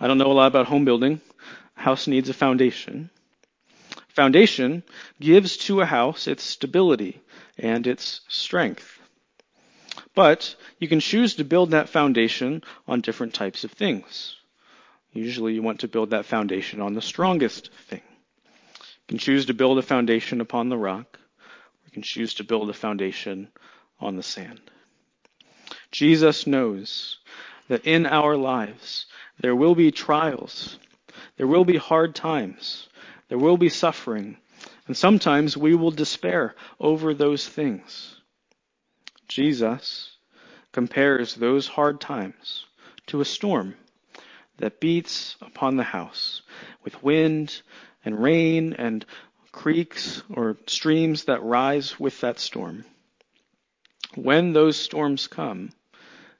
I 0.00 0.06
don't 0.06 0.18
know 0.18 0.30
a 0.30 0.32
lot 0.32 0.46
about 0.46 0.66
home 0.66 0.84
building. 0.84 1.20
House 1.78 2.08
needs 2.08 2.28
a 2.28 2.34
foundation. 2.34 3.08
Foundation 4.08 4.82
gives 5.20 5.56
to 5.56 5.80
a 5.80 5.86
house 5.86 6.26
its 6.26 6.42
stability 6.42 7.20
and 7.56 7.86
its 7.86 8.20
strength. 8.28 8.98
But 10.12 10.56
you 10.80 10.88
can 10.88 10.98
choose 10.98 11.36
to 11.36 11.44
build 11.44 11.70
that 11.70 11.88
foundation 11.88 12.64
on 12.88 13.00
different 13.00 13.32
types 13.32 13.62
of 13.62 13.70
things. 13.70 14.34
Usually 15.12 15.54
you 15.54 15.62
want 15.62 15.80
to 15.80 15.88
build 15.88 16.10
that 16.10 16.26
foundation 16.26 16.80
on 16.80 16.94
the 16.94 17.00
strongest 17.00 17.70
thing. 17.88 18.02
You 18.80 19.06
can 19.06 19.18
choose 19.18 19.46
to 19.46 19.54
build 19.54 19.78
a 19.78 19.82
foundation 19.82 20.40
upon 20.40 20.68
the 20.68 20.76
rock, 20.76 21.16
or 21.16 21.84
you 21.86 21.92
can 21.92 22.02
choose 22.02 22.34
to 22.34 22.44
build 22.44 22.68
a 22.70 22.74
foundation 22.74 23.48
on 24.00 24.16
the 24.16 24.22
sand. 24.24 24.60
Jesus 25.92 26.44
knows 26.44 27.18
that 27.68 27.86
in 27.86 28.04
our 28.04 28.36
lives 28.36 29.06
there 29.38 29.54
will 29.54 29.76
be 29.76 29.92
trials, 29.92 30.76
there 31.36 31.46
will 31.46 31.64
be 31.64 31.76
hard 31.76 32.14
times, 32.14 32.88
there 33.28 33.38
will 33.38 33.56
be 33.56 33.68
suffering, 33.68 34.36
and 34.86 34.96
sometimes 34.96 35.56
we 35.56 35.74
will 35.74 35.90
despair 35.90 36.54
over 36.80 37.14
those 37.14 37.46
things. 37.46 38.16
Jesus 39.28 40.16
compares 40.72 41.34
those 41.34 41.66
hard 41.66 42.00
times 42.00 42.64
to 43.06 43.20
a 43.20 43.24
storm 43.24 43.74
that 44.58 44.80
beats 44.80 45.36
upon 45.40 45.76
the 45.76 45.82
house 45.82 46.42
with 46.84 47.02
wind 47.02 47.62
and 48.04 48.22
rain 48.22 48.72
and 48.74 49.04
creeks 49.52 50.22
or 50.34 50.56
streams 50.66 51.24
that 51.24 51.42
rise 51.42 51.98
with 51.98 52.20
that 52.20 52.38
storm. 52.38 52.84
When 54.14 54.52
those 54.52 54.76
storms 54.76 55.26
come, 55.26 55.70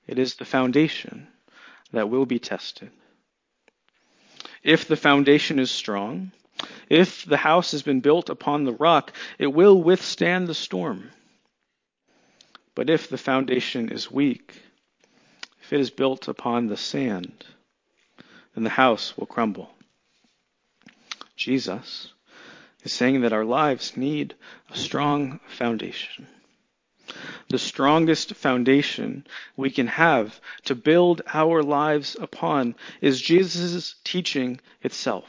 it 0.06 0.18
is 0.18 0.34
the 0.34 0.44
foundation 0.44 1.28
that 1.92 2.08
will 2.08 2.26
be 2.26 2.38
tested. 2.38 2.90
If 4.62 4.88
the 4.88 4.96
foundation 4.96 5.58
is 5.58 5.70
strong, 5.70 6.32
if 6.88 7.24
the 7.24 7.36
house 7.36 7.72
has 7.72 7.82
been 7.82 8.00
built 8.00 8.28
upon 8.28 8.64
the 8.64 8.72
rock, 8.72 9.12
it 9.38 9.48
will 9.48 9.82
withstand 9.82 10.46
the 10.46 10.54
storm. 10.54 11.10
But 12.74 12.90
if 12.90 13.08
the 13.08 13.18
foundation 13.18 13.90
is 13.90 14.10
weak, 14.10 14.54
if 15.60 15.72
it 15.72 15.80
is 15.80 15.90
built 15.90 16.28
upon 16.28 16.66
the 16.66 16.76
sand, 16.76 17.44
then 18.54 18.64
the 18.64 18.70
house 18.70 19.16
will 19.16 19.26
crumble. 19.26 19.70
Jesus 21.36 22.12
is 22.82 22.92
saying 22.92 23.20
that 23.20 23.32
our 23.32 23.44
lives 23.44 23.96
need 23.96 24.34
a 24.70 24.76
strong 24.76 25.40
foundation. 25.46 26.26
The 27.48 27.58
strongest 27.58 28.34
foundation 28.34 29.26
we 29.56 29.70
can 29.70 29.86
have 29.86 30.40
to 30.64 30.74
build 30.74 31.22
our 31.32 31.62
lives 31.62 32.16
upon 32.20 32.74
is 33.00 33.22
Jesus' 33.22 33.94
teaching 34.04 34.60
itself. 34.82 35.24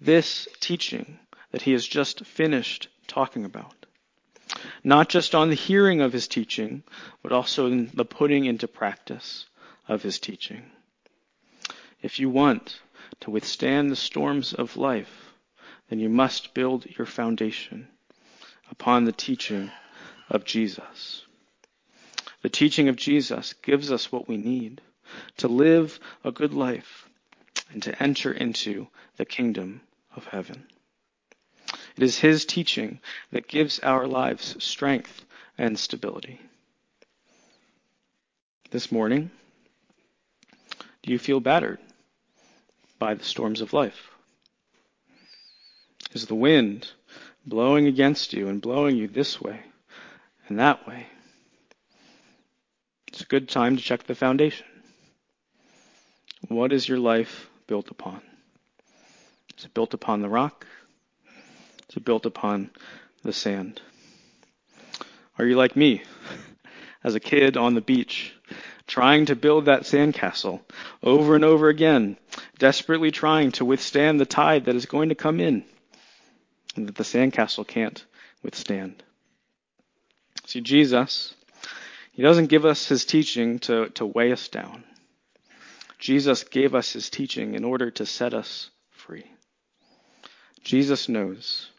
This 0.00 0.46
teaching 0.60 1.18
that 1.50 1.62
he 1.62 1.72
has 1.72 1.86
just 1.86 2.26
finished 2.26 2.88
talking 3.06 3.44
about. 3.44 3.86
Not 4.84 5.08
just 5.08 5.34
on 5.34 5.48
the 5.48 5.54
hearing 5.54 6.00
of 6.00 6.12
his 6.12 6.28
teaching, 6.28 6.82
but 7.22 7.32
also 7.32 7.66
in 7.66 7.90
the 7.94 8.04
putting 8.04 8.44
into 8.44 8.68
practice 8.68 9.46
of 9.88 10.02
his 10.02 10.18
teaching. 10.18 10.70
If 12.02 12.18
you 12.18 12.28
want 12.28 12.80
to 13.20 13.30
withstand 13.30 13.90
the 13.90 13.96
storms 13.96 14.52
of 14.52 14.76
life, 14.76 15.32
then 15.88 16.00
you 16.00 16.08
must 16.08 16.52
build 16.52 16.86
your 16.98 17.06
foundation 17.06 17.88
upon 18.70 19.04
the 19.04 19.12
teaching 19.12 19.70
of 20.30 20.44
Jesus. 20.44 21.22
The 22.42 22.48
teaching 22.48 22.88
of 22.88 22.96
Jesus 22.96 23.54
gives 23.62 23.92
us 23.92 24.10
what 24.10 24.28
we 24.28 24.36
need 24.36 24.80
to 25.38 25.48
live 25.48 26.00
a 26.24 26.32
good 26.32 26.52
life 26.52 27.08
and 27.70 27.82
to 27.84 28.02
enter 28.02 28.32
into 28.32 28.88
the 29.16 29.24
kingdom 29.24 29.80
of 30.14 30.26
heaven. 30.26 30.66
It 31.96 32.02
is 32.02 32.18
His 32.18 32.44
teaching 32.44 33.00
that 33.30 33.48
gives 33.48 33.78
our 33.80 34.06
lives 34.06 34.56
strength 34.62 35.24
and 35.58 35.78
stability. 35.78 36.40
This 38.70 38.90
morning, 38.90 39.30
do 41.02 41.12
you 41.12 41.18
feel 41.18 41.40
battered 41.40 41.78
by 42.98 43.14
the 43.14 43.24
storms 43.24 43.60
of 43.60 43.72
life? 43.72 44.10
Is 46.12 46.26
the 46.26 46.34
wind 46.34 46.90
blowing 47.46 47.86
against 47.86 48.32
you 48.32 48.48
and 48.48 48.60
blowing 48.60 48.96
you 48.96 49.08
this 49.08 49.40
way 49.40 49.60
and 50.52 50.60
that 50.60 50.86
way? 50.86 51.06
It's 53.08 53.22
a 53.22 53.24
good 53.24 53.48
time 53.48 53.78
to 53.78 53.82
check 53.82 54.02
the 54.02 54.14
foundation. 54.14 54.66
What 56.48 56.74
is 56.74 56.86
your 56.86 56.98
life 56.98 57.48
built 57.66 57.90
upon? 57.90 58.20
Is 59.56 59.64
it 59.64 59.72
built 59.72 59.94
upon 59.94 60.20
the 60.20 60.28
rock? 60.28 60.66
Is 61.88 61.96
it 61.96 62.04
built 62.04 62.26
upon 62.26 62.68
the 63.22 63.32
sand? 63.32 63.80
Are 65.38 65.46
you 65.46 65.56
like 65.56 65.74
me, 65.74 66.02
as 67.02 67.14
a 67.14 67.20
kid 67.20 67.56
on 67.56 67.74
the 67.74 67.80
beach, 67.80 68.34
trying 68.86 69.24
to 69.26 69.34
build 69.34 69.64
that 69.64 69.84
sandcastle 69.84 70.60
over 71.02 71.34
and 71.34 71.46
over 71.46 71.70
again, 71.70 72.18
desperately 72.58 73.10
trying 73.10 73.52
to 73.52 73.64
withstand 73.64 74.20
the 74.20 74.26
tide 74.26 74.66
that 74.66 74.76
is 74.76 74.84
going 74.84 75.08
to 75.08 75.14
come 75.14 75.40
in 75.40 75.64
and 76.76 76.88
that 76.88 76.96
the 76.96 77.04
sandcastle 77.04 77.66
can't 77.66 78.04
withstand? 78.42 79.02
See, 80.46 80.60
Jesus, 80.60 81.34
He 82.12 82.22
doesn't 82.22 82.46
give 82.46 82.64
us 82.64 82.86
His 82.86 83.04
teaching 83.04 83.58
to, 83.60 83.88
to 83.90 84.06
weigh 84.06 84.32
us 84.32 84.48
down. 84.48 84.84
Jesus 85.98 86.44
gave 86.44 86.74
us 86.74 86.92
His 86.92 87.10
teaching 87.10 87.54
in 87.54 87.64
order 87.64 87.90
to 87.92 88.06
set 88.06 88.34
us 88.34 88.70
free. 88.90 89.24
Jesus 90.64 91.08
knows 91.08 91.70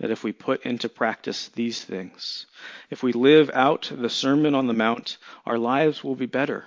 that 0.00 0.10
if 0.10 0.22
we 0.22 0.32
put 0.32 0.64
into 0.64 0.88
practice 0.88 1.48
these 1.54 1.82
things, 1.82 2.46
if 2.90 3.02
we 3.02 3.12
live 3.12 3.50
out 3.52 3.90
the 3.94 4.10
Sermon 4.10 4.54
on 4.54 4.66
the 4.66 4.74
Mount, 4.74 5.18
our 5.44 5.58
lives 5.58 6.04
will 6.04 6.14
be 6.14 6.26
better 6.26 6.64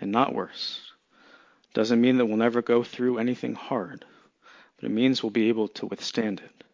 and 0.00 0.12
not 0.12 0.34
worse. 0.34 0.80
Doesn't 1.74 2.00
mean 2.00 2.18
that 2.18 2.26
we'll 2.26 2.36
never 2.36 2.62
go 2.62 2.82
through 2.82 3.18
anything 3.18 3.54
hard, 3.54 4.04
but 4.76 4.86
it 4.86 4.92
means 4.92 5.22
we'll 5.22 5.30
be 5.30 5.48
able 5.48 5.68
to 5.68 5.86
withstand 5.86 6.40
it. 6.40 6.64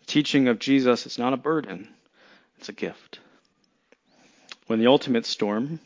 The 0.00 0.06
teaching 0.06 0.48
of 0.48 0.58
Jesus 0.58 1.06
is 1.06 1.18
not 1.18 1.32
a 1.32 1.38
burden, 1.38 1.88
it's 2.62 2.68
a 2.68 2.72
gift. 2.72 3.18
When 4.68 4.78
the 4.78 4.86
ultimate 4.86 5.26
storm 5.26 5.80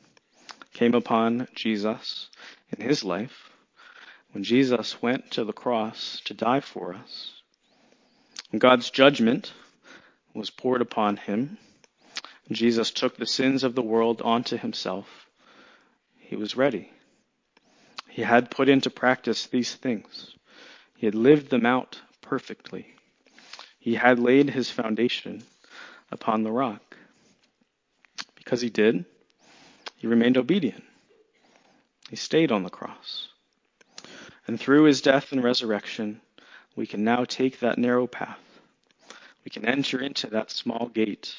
came 0.74 0.92
upon 0.92 1.48
Jesus 1.54 2.28
in 2.68 2.86
his 2.86 3.02
life, 3.02 3.48
when 4.32 4.44
Jesus 4.44 5.00
went 5.00 5.30
to 5.30 5.44
the 5.44 5.54
cross 5.54 6.20
to 6.26 6.34
die 6.34 6.60
for 6.60 6.92
us, 6.92 7.40
God's 8.58 8.90
judgment 8.90 9.54
was 10.34 10.50
poured 10.50 10.82
upon 10.82 11.16
him. 11.16 11.56
Jesus 12.52 12.90
took 12.90 13.16
the 13.16 13.24
sins 13.24 13.64
of 13.64 13.74
the 13.74 13.80
world 13.80 14.20
onto 14.20 14.58
himself. 14.58 15.30
He 16.18 16.36
was 16.36 16.58
ready. 16.58 16.92
He 18.10 18.20
had 18.20 18.50
put 18.50 18.68
into 18.68 18.90
practice 18.90 19.46
these 19.46 19.74
things. 19.74 20.36
He 20.94 21.06
had 21.06 21.14
lived 21.14 21.48
them 21.48 21.64
out 21.64 22.02
perfectly. 22.20 22.88
He 23.78 23.94
had 23.94 24.18
laid 24.18 24.50
his 24.50 24.70
foundation 24.70 25.42
upon 26.10 26.42
the 26.42 26.52
rock. 26.52 26.96
Because 28.34 28.60
he 28.60 28.70
did, 28.70 29.04
he 29.96 30.06
remained 30.06 30.36
obedient. 30.36 30.84
He 32.08 32.16
stayed 32.16 32.52
on 32.52 32.62
the 32.62 32.70
cross. 32.70 33.28
And 34.46 34.60
through 34.60 34.84
his 34.84 35.00
death 35.00 35.32
and 35.32 35.42
resurrection, 35.42 36.20
we 36.76 36.86
can 36.86 37.02
now 37.02 37.24
take 37.24 37.60
that 37.60 37.78
narrow 37.78 38.06
path. 38.06 38.38
We 39.44 39.50
can 39.50 39.64
enter 39.64 40.00
into 40.00 40.28
that 40.28 40.50
small 40.50 40.88
gate. 40.88 41.34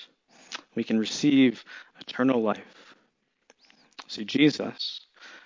We 0.75 0.83
can 0.83 0.99
receive 0.99 1.63
eternal 1.99 2.41
life. 2.41 2.95
See, 4.07 4.25
Jesus 4.25 5.01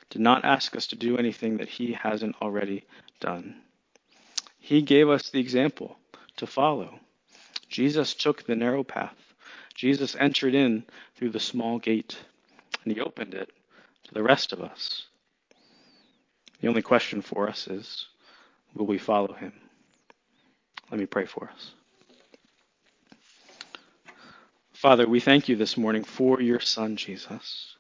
did 0.10 0.22
not 0.22 0.46
ask 0.46 0.76
us 0.76 0.88
to 0.88 0.96
do 0.96 1.18
anything 1.18 1.58
that 1.58 1.70
he 1.70 1.94
hasn't 1.94 2.36
already 2.42 2.84
done. 3.20 3.62
He 4.60 4.82
gave 4.82 5.10
us 5.10 5.30
the 5.30 5.40
example 5.40 5.98
to 6.38 6.48
follow. 6.48 7.00
Jesus 7.72 8.14
took 8.14 8.44
the 8.44 8.56
narrow 8.56 8.84
path. 8.84 9.16
Jesus 9.74 10.16
entered 10.20 10.54
in 10.54 10.84
through 11.16 11.30
the 11.30 11.40
small 11.40 11.80
gate, 11.80 12.18
and 12.84 12.94
he 12.94 13.02
opened 13.02 13.34
it 13.34 13.50
to 14.04 14.14
the 14.14 14.22
rest 14.22 14.52
of 14.52 14.62
us. 14.62 15.08
The 16.60 16.68
only 16.68 16.82
question 16.82 17.22
for 17.22 17.48
us 17.48 17.68
is 17.68 18.08
will 18.76 18.86
we 18.86 18.98
follow 18.98 19.34
him? 19.34 19.54
Let 20.92 21.00
me 21.00 21.06
pray 21.06 21.26
for 21.26 21.50
us. 21.50 21.72
Father, 24.74 25.08
we 25.08 25.22
thank 25.22 25.48
you 25.48 25.56
this 25.56 25.78
morning 25.78 26.04
for 26.04 26.42
your 26.42 26.60
Son, 26.60 26.98
Jesus. 26.98 27.76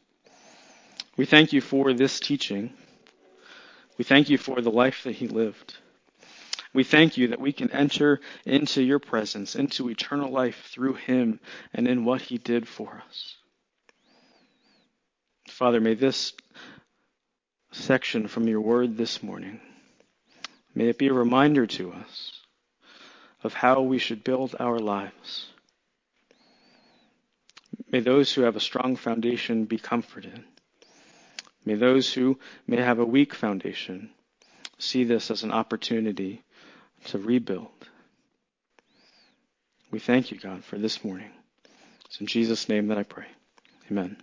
We 1.17 1.25
thank 1.25 1.51
you 1.51 1.60
for 1.60 1.91
this 1.91 2.19
teaching. 2.19 2.73
We 3.97 4.06
thank 4.06 4.30
you 4.30 4.38
for 4.38 4.62
the 4.62 4.71
life 4.71 5.04
that 5.04 5.15
he 5.15 5.27
lived. 5.27 5.75
We 6.73 6.84
thank 6.84 7.17
you 7.17 7.29
that 7.29 7.41
we 7.41 7.51
can 7.51 7.69
enter 7.71 8.21
into 8.45 8.81
your 8.81 8.99
presence, 8.99 9.55
into 9.55 9.89
eternal 9.89 10.31
life 10.31 10.69
through 10.71 10.93
him 10.93 11.39
and 11.73 11.88
in 11.88 12.05
what 12.05 12.21
he 12.21 12.38
did 12.38 12.67
for 12.67 13.03
us. 13.07 13.36
Father, 15.49 15.81
may 15.81 15.95
this 15.95 16.34
section 17.71 18.27
from 18.27 18.47
your 18.47 18.62
word 18.62 18.95
this 18.97 19.21
morning, 19.21 19.60
may 20.73 20.88
it 20.88 20.97
be 20.97 21.07
a 21.07 21.13
reminder 21.13 21.67
to 21.67 21.91
us 21.91 22.39
of 23.43 23.53
how 23.53 23.81
we 23.81 23.97
should 23.97 24.23
build 24.23 24.55
our 24.60 24.79
lives. 24.79 25.47
May 27.91 27.99
those 27.99 28.34
who 28.34 28.43
have 28.43 28.55
a 28.55 28.62
strong 28.62 28.95
foundation 28.95 29.65
be 29.65 29.77
comforted. 29.77 30.43
May 31.65 31.75
those 31.75 32.13
who 32.13 32.39
may 32.65 32.77
have 32.77 32.99
a 32.99 33.05
weak 33.05 33.34
foundation 33.34 34.12
see 34.77 35.03
this 35.03 35.29
as 35.29 35.43
an 35.43 35.51
opportunity 35.51 36.43
to 37.06 37.18
rebuild. 37.18 37.68
We 39.92 40.00
thank 40.00 40.32
you, 40.32 40.40
God, 40.40 40.64
for 40.64 40.78
this 40.78 41.04
morning. 41.04 41.32
It's 42.06 42.20
in 42.22 42.28
Jesus' 42.28 42.70
name 42.70 42.88
that 42.88 42.98
I 42.98 43.04
pray. 43.04 43.28
Amen. 43.92 44.18